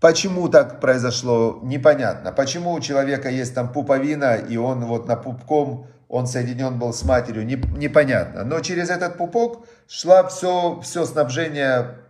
Почему 0.00 0.48
так 0.48 0.80
произошло, 0.80 1.60
непонятно. 1.62 2.32
Почему 2.32 2.72
у 2.72 2.80
человека 2.80 3.28
есть 3.28 3.54
там 3.54 3.70
пуповина, 3.70 4.36
и 4.36 4.56
он 4.56 4.86
вот 4.86 5.06
на 5.06 5.16
пупком, 5.16 5.86
он 6.08 6.26
соединен 6.26 6.78
был 6.78 6.94
с 6.94 7.04
матерью, 7.04 7.46
непонятно. 7.46 8.42
Но 8.42 8.60
через 8.60 8.88
этот 8.88 9.18
пупок 9.18 9.66
шла 9.86 10.26
все, 10.26 10.80
все 10.82 11.04
снабжение 11.04 12.01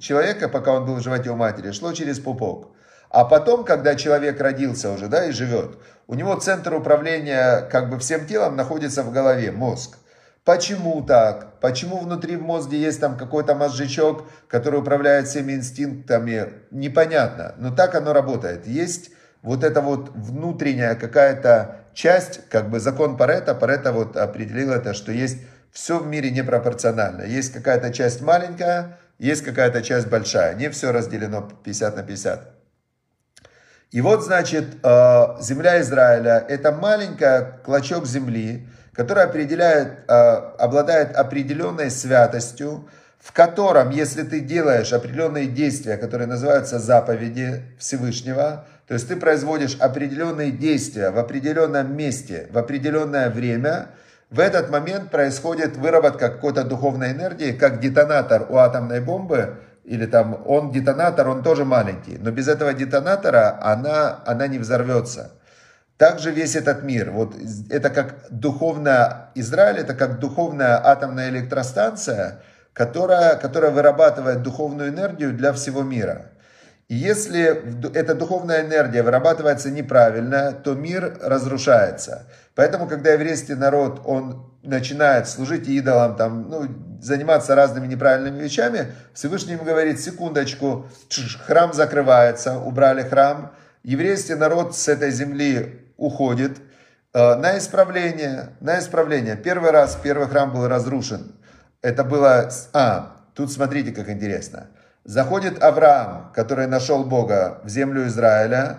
человека, 0.00 0.48
пока 0.48 0.72
он 0.72 0.86
был 0.86 0.96
в 0.96 1.02
животе 1.02 1.30
у 1.30 1.36
матери, 1.36 1.72
шло 1.72 1.92
через 1.92 2.18
пупок. 2.18 2.70
А 3.10 3.24
потом, 3.24 3.64
когда 3.64 3.94
человек 3.94 4.40
родился 4.40 4.90
уже, 4.90 5.08
да, 5.08 5.26
и 5.26 5.32
живет, 5.32 5.78
у 6.06 6.14
него 6.14 6.34
центр 6.36 6.74
управления 6.74 7.62
как 7.70 7.90
бы 7.90 7.98
всем 7.98 8.26
телом 8.26 8.56
находится 8.56 9.02
в 9.02 9.12
голове, 9.12 9.50
мозг. 9.50 9.98
Почему 10.44 11.02
так? 11.02 11.60
Почему 11.60 11.98
внутри 11.98 12.36
в 12.36 12.42
мозге 12.42 12.78
есть 12.78 13.00
там 13.00 13.18
какой-то 13.18 13.54
мозжечок, 13.54 14.24
который 14.46 14.80
управляет 14.80 15.26
всеми 15.26 15.52
инстинктами? 15.52 16.52
Непонятно, 16.70 17.54
но 17.58 17.74
так 17.74 17.94
оно 17.94 18.12
работает. 18.12 18.66
Есть 18.66 19.10
вот 19.42 19.62
эта 19.64 19.80
вот 19.80 20.10
внутренняя 20.14 20.94
какая-то 20.94 21.80
часть, 21.92 22.48
как 22.48 22.70
бы 22.70 22.80
закон 22.80 23.16
Парета, 23.16 23.54
Парета 23.54 23.92
вот 23.92 24.16
определил 24.16 24.72
это, 24.72 24.94
что 24.94 25.12
есть 25.12 25.38
все 25.70 25.98
в 25.98 26.06
мире 26.06 26.30
непропорционально. 26.30 27.22
Есть 27.22 27.52
какая-то 27.52 27.92
часть 27.92 28.22
маленькая, 28.22 28.97
есть 29.18 29.44
какая-то 29.44 29.82
часть 29.82 30.08
большая. 30.08 30.54
Не 30.54 30.70
все 30.70 30.92
разделено 30.92 31.48
50 31.64 31.96
на 31.96 32.02
50. 32.02 32.54
И 33.90 34.00
вот, 34.00 34.22
значит, 34.22 34.64
э, 34.82 35.26
земля 35.40 35.80
Израиля– 35.80 36.44
это 36.48 36.72
маленький 36.72 37.62
клочок 37.64 38.06
земли, 38.06 38.68
который 38.92 39.24
определяет, 39.24 40.00
э, 40.08 40.12
обладает 40.58 41.16
определенной 41.16 41.90
святостью, 41.90 42.88
в 43.18 43.32
котором, 43.32 43.90
если 43.90 44.22
ты 44.22 44.40
делаешь 44.40 44.92
определенные 44.92 45.46
действия, 45.46 45.96
которые 45.96 46.28
называются 46.28 46.78
заповеди 46.78 47.62
Всевышнего, 47.78 48.66
то 48.86 48.94
есть 48.94 49.08
ты 49.08 49.16
производишь 49.16 49.76
определенные 49.80 50.50
действия 50.50 51.10
в 51.10 51.18
определенном 51.18 51.96
месте, 51.96 52.46
в 52.50 52.58
определенное 52.58 53.30
время– 53.30 53.88
в 54.30 54.40
этот 54.40 54.68
момент 54.70 55.10
происходит 55.10 55.76
выработка 55.76 56.28
какой-то 56.28 56.64
духовной 56.64 57.12
энергии, 57.12 57.52
как 57.52 57.80
детонатор 57.80 58.46
у 58.50 58.56
атомной 58.56 59.00
бомбы, 59.00 59.56
или 59.84 60.04
там 60.04 60.42
он 60.46 60.70
детонатор, 60.70 61.28
он 61.28 61.42
тоже 61.42 61.64
маленький, 61.64 62.18
но 62.18 62.30
без 62.30 62.46
этого 62.46 62.74
детонатора 62.74 63.58
она, 63.62 64.20
она 64.26 64.46
не 64.46 64.58
взорвется. 64.58 65.32
Также 65.96 66.30
весь 66.30 66.54
этот 66.56 66.82
мир, 66.82 67.10
вот 67.10 67.34
это 67.70 67.90
как 67.90 68.26
духовная, 68.30 69.30
Израиль 69.34 69.78
это 69.78 69.94
как 69.94 70.20
духовная 70.20 70.78
атомная 70.84 71.30
электростанция, 71.30 72.42
которая, 72.74 73.36
которая 73.36 73.70
вырабатывает 73.70 74.42
духовную 74.42 74.90
энергию 74.90 75.32
для 75.32 75.52
всего 75.52 75.82
мира. 75.82 76.26
Если 76.88 77.42
эта 77.94 78.14
духовная 78.14 78.62
энергия 78.62 79.02
вырабатывается 79.02 79.70
неправильно, 79.70 80.52
то 80.52 80.74
мир 80.74 81.18
разрушается. 81.22 82.26
Поэтому, 82.54 82.88
когда 82.88 83.12
еврейский 83.12 83.54
народ, 83.54 84.00
он 84.06 84.50
начинает 84.62 85.28
служить 85.28 85.68
идолам, 85.68 86.16
там, 86.16 86.48
ну, 86.48 86.66
заниматься 87.02 87.54
разными 87.54 87.86
неправильными 87.86 88.42
вещами, 88.42 88.92
Всевышний 89.12 89.52
им 89.52 89.64
говорит, 89.64 90.00
секундочку, 90.00 90.88
храм 91.46 91.74
закрывается, 91.74 92.58
убрали 92.58 93.02
храм, 93.02 93.52
еврейский 93.82 94.34
народ 94.34 94.74
с 94.74 94.88
этой 94.88 95.10
земли 95.10 95.92
уходит 95.98 96.56
э, 97.12 97.34
на 97.34 97.58
исправление, 97.58 98.50
на 98.60 98.78
исправление. 98.78 99.36
Первый 99.36 99.72
раз 99.72 99.98
первый 100.02 100.26
храм 100.26 100.52
был 100.52 100.66
разрушен. 100.66 101.34
Это 101.82 102.02
было... 102.02 102.50
А, 102.72 103.16
тут 103.34 103.52
смотрите, 103.52 103.92
как 103.92 104.08
интересно. 104.08 104.68
Заходит 105.04 105.62
Авраам, 105.62 106.32
который 106.34 106.66
нашел 106.66 107.04
Бога 107.04 107.60
в 107.64 107.68
землю 107.68 108.06
Израиля. 108.06 108.78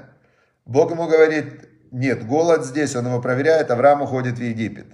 Бог 0.66 0.92
ему 0.92 1.08
говорит, 1.08 1.70
нет, 1.92 2.26
голод 2.26 2.66
здесь, 2.66 2.96
он 2.96 3.08
его 3.08 3.22
проверяет, 3.22 3.72
Авраам 3.72 4.02
уходит 4.04 4.38
в 4.38 4.42
Египет. 4.42 4.88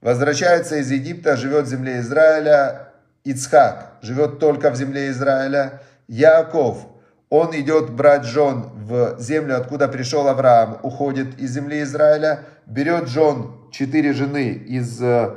Возвращается 0.00 0.76
из 0.76 0.90
Египта, 0.90 1.36
живет 1.36 1.66
в 1.66 1.68
земле 1.68 2.00
Израиля. 2.00 2.88
Ицхак 3.24 3.98
живет 4.02 4.40
только 4.40 4.70
в 4.70 4.76
земле 4.76 5.10
Израиля. 5.10 5.80
Яков, 6.08 6.88
он 7.30 7.54
идет 7.58 7.90
брать 7.90 8.24
жен 8.24 8.64
в 8.74 9.18
землю, 9.20 9.56
откуда 9.56 9.88
пришел 9.88 10.26
Авраам, 10.28 10.78
уходит 10.82 11.38
из 11.38 11.52
земли 11.52 11.82
Израиля, 11.82 12.40
берет 12.66 13.08
жен, 13.08 13.52
четыре 13.70 14.12
жены 14.12 14.50
из 14.50 15.00
э, 15.00 15.36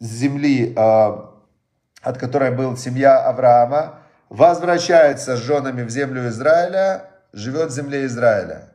земли, 0.00 0.74
э, 0.74 1.16
от 2.02 2.18
которой 2.18 2.50
была 2.50 2.76
семья 2.76 3.18
Авраама, 3.18 4.00
возвращается 4.28 5.36
с 5.36 5.40
женами 5.40 5.82
в 5.82 5.90
землю 5.90 6.28
Израиля, 6.28 7.04
живет 7.32 7.70
в 7.70 7.74
земле 7.74 8.06
Израиля. 8.06 8.72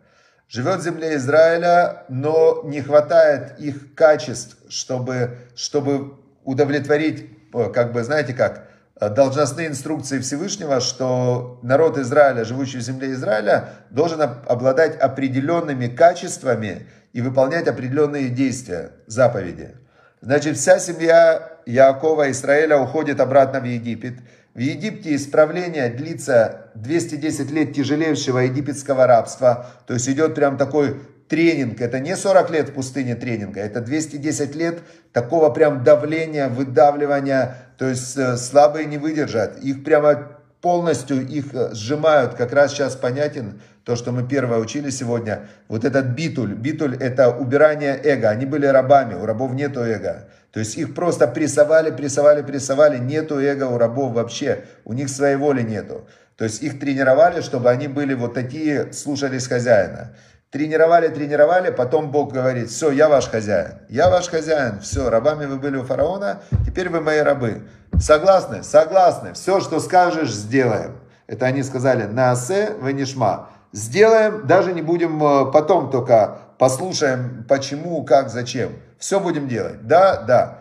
живет 0.52 0.82
в 0.82 0.84
земле 0.84 1.16
Израиля, 1.16 2.04
но 2.10 2.62
не 2.66 2.82
хватает 2.82 3.58
их 3.58 3.96
качеств, 3.96 4.58
чтобы, 4.70 5.38
чтобы 5.56 6.16
удовлетворить, 6.44 7.30
как 7.74 7.94
бы, 7.94 8.04
знаете 8.04 8.34
как, 8.34 8.68
должностные 9.00 9.68
инструкции 9.68 10.20
Всевышнего, 10.20 10.82
что 10.82 11.60
народ 11.64 11.98
Израиля, 11.98 12.44
живущий 12.44 12.80
в 12.80 12.82
земле 12.82 13.14
Израиля, 13.14 13.70
должен 13.90 14.22
обладать 14.22 15.00
определенными 15.00 15.88
качествами 15.88 16.86
и 17.14 17.22
выполнять 17.22 17.68
определенные 17.68 18.28
действия, 18.30 18.92
заповеди. 19.08 19.78
Значит, 20.20 20.58
вся 20.58 20.80
семья 20.80 21.50
Якова 21.66 22.30
Израиля 22.30 22.78
уходит 22.78 23.22
обратно 23.22 23.62
в 23.62 23.64
Египет. 23.64 24.16
В 24.54 24.60
Египте 24.60 25.16
исправление 25.16 25.90
длится 25.90 26.72
210 26.76 27.52
лет 27.52 27.74
тяжелейшего 27.74 28.40
египетского 28.40 29.08
рабства. 29.08 29.68
То 29.88 29.94
есть 29.94 30.10
идет 30.10 30.36
прям 30.36 30.58
такой 30.58 30.98
тренинг. 31.30 31.80
Это 31.80 32.00
не 32.00 32.18
40 32.18 32.52
лет 32.52 32.70
в 32.70 32.74
пустыне 32.74 33.16
тренинга, 33.16 33.62
это 33.62 33.80
210 33.80 34.56
лет 34.56 34.80
такого 35.14 35.50
прям 35.50 35.84
давления, 35.86 36.50
выдавливания. 36.50 37.56
То 37.78 37.88
есть 37.88 38.18
э, 38.18 38.36
слабые 38.36 38.86
не 38.86 38.98
выдержат. 38.98 39.64
Их 39.64 39.86
прямо 39.86 40.28
полностью 40.62 41.26
их 41.26 41.54
э, 41.54 41.74
сжимают. 41.74 42.34
Как 42.34 42.52
раз 42.52 42.72
сейчас 42.72 42.98
понятен 42.98 43.62
то, 43.86 43.96
что 43.96 44.12
мы 44.12 44.28
первое 44.28 44.60
учили 44.60 44.90
сегодня, 44.90 45.48
вот 45.68 45.86
этот 45.86 46.08
битуль, 46.08 46.54
битуль 46.54 46.96
это 46.98 47.30
убирание 47.30 48.00
эго, 48.04 48.30
они 48.30 48.46
были 48.46 48.68
рабами, 48.68 49.16
у 49.16 49.26
рабов 49.26 49.54
нету 49.54 49.80
эго. 49.80 50.28
То 50.52 50.60
есть 50.60 50.78
их 50.78 50.94
просто 50.94 51.28
прессовали, 51.28 51.92
прессовали, 51.92 52.42
прессовали, 52.42 52.98
нету 52.98 53.40
эго 53.40 53.66
у 53.66 53.78
рабов 53.78 54.14
вообще, 54.14 54.66
у 54.84 54.94
них 54.94 55.10
своей 55.10 55.38
воли 55.38 55.62
нету. 55.62 56.06
То 56.36 56.44
есть 56.44 56.62
их 56.62 56.80
тренировали, 56.80 57.42
чтобы 57.42 57.70
они 57.70 57.88
были 57.88 58.14
вот 58.14 58.34
такие, 58.34 58.92
слушались 58.92 59.48
хозяина. 59.48 60.16
Тренировали, 60.50 61.08
тренировали, 61.08 61.72
потом 61.72 62.12
Бог 62.12 62.34
говорит, 62.34 62.70
все, 62.70 62.92
я 62.92 63.08
ваш 63.08 63.30
хозяин, 63.30 63.76
я 63.88 64.10
ваш 64.10 64.28
хозяин, 64.28 64.82
все, 64.82 65.10
рабами 65.10 65.46
вы 65.46 65.56
были 65.56 65.78
у 65.78 65.84
фараона, 65.84 66.42
теперь 66.66 66.90
вы 66.90 67.00
мои 67.00 67.20
рабы. 67.20 67.62
Согласны? 67.98 68.62
Согласны. 68.62 69.32
Все, 69.34 69.62
что 69.62 69.80
скажешь, 69.80 70.34
сделаем. 70.34 70.98
Это 71.28 71.46
они 71.46 71.64
сказали, 71.64 72.04
наасе 72.04 72.72
венишма. 72.82 73.50
Сделаем, 73.72 74.46
даже 74.46 74.74
не 74.74 74.82
будем 74.82 75.24
э, 75.24 75.52
потом 75.54 75.90
только 75.90 76.40
послушаем, 76.58 77.46
почему, 77.48 78.04
как, 78.04 78.30
зачем. 78.30 78.74
Все 79.02 79.20
будем 79.20 79.48
делать. 79.48 79.88
Да, 79.88 80.22
да. 80.22 80.60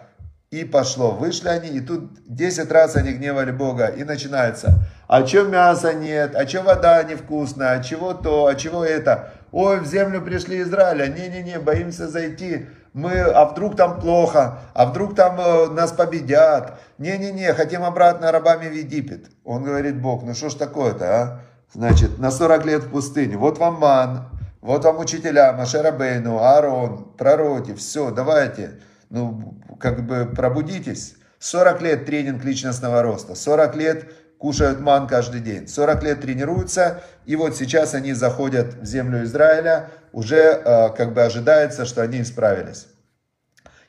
И 0.51 0.65
пошло. 0.65 1.11
Вышли 1.11 1.49
они, 1.49 1.69
и 1.69 1.81
тут 1.81 2.11
10 2.27 2.73
раз 2.73 2.97
они 2.97 3.13
гневали 3.13 3.51
Бога. 3.51 3.89
И 3.89 4.03
начинается. 4.03 4.83
А 5.07 5.27
что 5.27 5.45
мяса 5.45 5.93
нет? 5.93 6.35
А 6.35 6.49
что 6.49 6.63
вода 6.63 7.03
невкусная? 7.03 7.79
А 7.79 7.83
чего 7.83 8.15
то? 8.15 8.47
А 8.47 8.55
чего 8.55 8.83
это? 8.83 9.35
Ой, 9.53 9.81
в 9.81 9.87
землю 9.87 10.23
пришли 10.23 10.63
Израиля. 10.63 11.09
Не-не-не, 11.09 11.59
боимся 11.59 12.09
зайти. 12.09 12.67
Мы, 12.95 13.21
а 13.21 13.45
вдруг 13.45 13.77
там 13.77 14.01
плохо? 14.01 14.61
А 14.73 14.87
вдруг 14.87 15.15
там 15.15 15.39
э, 15.39 15.67
нас 15.69 15.93
победят? 15.93 16.81
Не-не-не, 16.97 17.53
хотим 17.53 17.85
обратно 17.85 18.33
рабами 18.33 18.69
в 18.69 18.73
Египет. 18.73 19.27
Он 19.45 19.63
говорит, 19.65 20.01
Бог, 20.01 20.23
ну 20.23 20.33
что 20.33 20.49
ж 20.49 20.55
такое-то, 20.55 21.05
а? 21.05 21.41
Значит, 21.75 22.19
на 22.19 22.31
40 22.31 22.65
лет 22.65 22.85
в 22.85 22.91
пустыне. 22.91 23.37
Вот 23.37 23.59
вам 23.59 23.75
ман, 23.75 24.31
вот 24.61 24.85
вам 24.85 24.99
учителя, 24.99 25.53
Машерабейну, 25.53 26.39
Аарон, 26.39 27.15
пророки, 27.17 27.75
все, 27.75 28.11
давайте, 28.11 28.81
ну, 29.09 29.59
как 29.79 30.07
бы 30.07 30.27
пробудитесь. 30.27 31.15
40 31.39 31.81
лет 31.81 32.05
тренинг 32.05 32.45
личностного 32.45 33.03
роста, 33.03 33.35
40 33.35 33.77
лет 33.77 34.13
кушают 34.37 34.81
ман 34.81 35.07
каждый 35.07 35.41
день, 35.41 35.69
40 35.69 36.03
лет 36.03 36.21
тренируются, 36.21 37.03
и 37.25 37.35
вот 37.35 37.57
сейчас 37.57 37.95
они 37.95 38.13
заходят 38.13 38.75
в 38.75 38.85
землю 38.85 39.25
Израиля, 39.25 39.91
уже 40.13 40.37
э, 40.37 40.91
как 40.91 41.15
бы 41.15 41.23
ожидается, 41.23 41.87
что 41.87 42.03
они 42.03 42.21
исправились. 42.21 42.89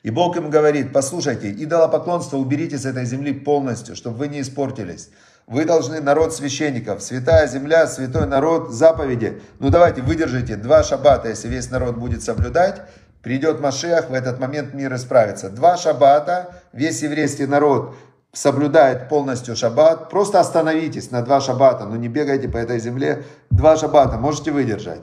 И 0.02 0.10
Бог 0.10 0.36
им 0.36 0.50
говорит, 0.50 0.92
послушайте, 0.92 1.52
идолопоклонство 1.52 2.36
уберите 2.38 2.76
с 2.76 2.86
этой 2.86 3.04
земли 3.04 3.32
полностью, 3.32 3.94
чтобы 3.94 4.16
вы 4.16 4.28
не 4.28 4.40
испортились. 4.40 5.10
Вы 5.52 5.66
должны 5.66 6.00
народ 6.00 6.34
священников, 6.34 7.02
святая 7.02 7.46
земля, 7.46 7.86
святой 7.86 8.26
народ, 8.26 8.70
заповеди. 8.70 9.42
Ну 9.58 9.68
давайте, 9.68 10.00
выдержите 10.00 10.56
два 10.56 10.82
шаббата, 10.82 11.28
если 11.28 11.46
весь 11.48 11.70
народ 11.70 11.98
будет 11.98 12.22
соблюдать, 12.22 12.80
придет 13.22 13.60
Машех, 13.60 14.08
в 14.08 14.14
этот 14.14 14.40
момент 14.40 14.72
мир 14.72 14.94
исправится. 14.94 15.50
Два 15.50 15.76
шаббата, 15.76 16.54
весь 16.72 17.02
еврейский 17.02 17.44
народ 17.44 17.94
соблюдает 18.32 19.10
полностью 19.10 19.54
шаббат. 19.54 20.08
Просто 20.08 20.40
остановитесь 20.40 21.10
на 21.10 21.20
два 21.20 21.42
шаббата, 21.42 21.84
но 21.84 21.96
не 21.96 22.08
бегайте 22.08 22.48
по 22.48 22.56
этой 22.56 22.78
земле. 22.78 23.22
Два 23.50 23.76
шаббата 23.76 24.16
можете 24.16 24.52
выдержать. 24.52 25.02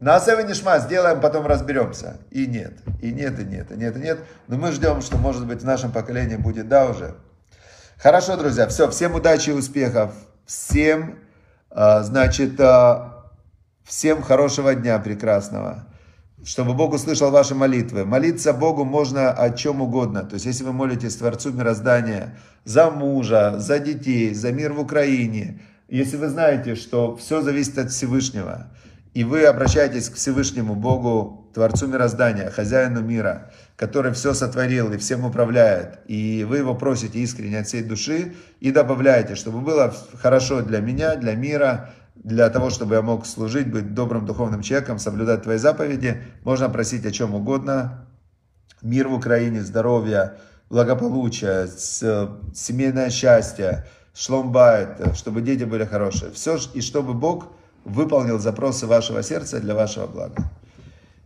На 0.00 0.16
Асева 0.16 0.40
Нишма 0.40 0.78
сделаем, 0.78 1.20
потом 1.20 1.46
разберемся. 1.46 2.16
И 2.30 2.46
нет, 2.46 2.78
и 3.02 3.12
нет, 3.12 3.38
и 3.38 3.44
нет, 3.44 3.70
и 3.72 3.74
нет, 3.74 3.94
и 3.94 4.00
нет. 4.00 4.18
Но 4.48 4.56
мы 4.56 4.72
ждем, 4.72 5.02
что 5.02 5.18
может 5.18 5.46
быть 5.46 5.60
в 5.60 5.66
нашем 5.66 5.92
поколении 5.92 6.36
будет 6.36 6.66
да 6.68 6.86
уже. 6.86 7.14
Хорошо, 8.02 8.36
друзья, 8.36 8.66
все, 8.66 8.90
всем 8.90 9.14
удачи 9.14 9.50
и 9.50 9.52
успехов. 9.52 10.10
Всем, 10.44 11.20
а, 11.70 12.02
значит, 12.02 12.60
а, 12.60 13.30
всем 13.84 14.22
хорошего 14.22 14.74
дня 14.74 14.98
прекрасного. 14.98 15.86
Чтобы 16.44 16.74
Бог 16.74 16.94
услышал 16.94 17.30
ваши 17.30 17.54
молитвы. 17.54 18.04
Молиться 18.04 18.52
Богу 18.52 18.84
можно 18.84 19.30
о 19.30 19.50
чем 19.50 19.82
угодно. 19.82 20.24
То 20.24 20.34
есть, 20.34 20.46
если 20.46 20.64
вы 20.64 20.72
молитесь 20.72 21.14
Творцу 21.14 21.52
мироздания 21.52 22.36
за 22.64 22.90
мужа, 22.90 23.60
за 23.60 23.78
детей, 23.78 24.34
за 24.34 24.50
мир 24.50 24.72
в 24.72 24.80
Украине, 24.80 25.60
если 25.86 26.16
вы 26.16 26.28
знаете, 26.28 26.74
что 26.74 27.14
все 27.14 27.40
зависит 27.40 27.78
от 27.78 27.92
Всевышнего, 27.92 28.66
и 29.14 29.22
вы 29.22 29.44
обращаетесь 29.44 30.08
к 30.08 30.16
Всевышнему 30.16 30.74
Богу, 30.74 31.48
Творцу 31.54 31.86
мироздания, 31.86 32.50
хозяину 32.50 33.00
мира, 33.00 33.52
который 33.76 34.12
все 34.12 34.34
сотворил 34.34 34.92
и 34.92 34.98
всем 34.98 35.24
управляет, 35.24 36.00
и 36.06 36.44
вы 36.48 36.58
его 36.58 36.74
просите 36.74 37.18
искренне 37.18 37.60
от 37.60 37.66
всей 37.66 37.82
души 37.82 38.34
и 38.60 38.70
добавляете, 38.70 39.34
чтобы 39.34 39.60
было 39.60 39.94
хорошо 40.20 40.62
для 40.62 40.80
меня, 40.80 41.16
для 41.16 41.34
мира, 41.34 41.90
для 42.14 42.48
того, 42.50 42.70
чтобы 42.70 42.94
я 42.94 43.02
мог 43.02 43.26
служить, 43.26 43.70
быть 43.70 43.94
добрым 43.94 44.26
духовным 44.26 44.62
человеком, 44.62 44.98
соблюдать 44.98 45.42
твои 45.42 45.56
заповеди, 45.56 46.22
можно 46.44 46.68
просить 46.68 47.04
о 47.06 47.10
чем 47.10 47.34
угодно. 47.34 48.06
Мир 48.82 49.08
в 49.08 49.14
Украине, 49.14 49.62
здоровье, 49.62 50.34
благополучие, 50.68 51.68
семейное 51.68 53.10
счастье, 53.10 53.86
шломбайт, 54.14 55.16
чтобы 55.16 55.40
дети 55.40 55.64
были 55.64 55.84
хорошие. 55.84 56.32
Все, 56.32 56.58
и 56.74 56.80
чтобы 56.80 57.14
Бог 57.14 57.52
выполнил 57.84 58.38
запросы 58.38 58.86
вашего 58.86 59.22
сердца 59.22 59.60
для 59.60 59.74
вашего 59.74 60.06
блага. 60.06 60.50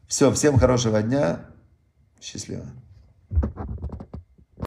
Все, 0.07 0.33
всем 0.33 0.59
хорошего 0.59 1.03
дня. 1.03 1.41
Счастливо. 2.21 2.67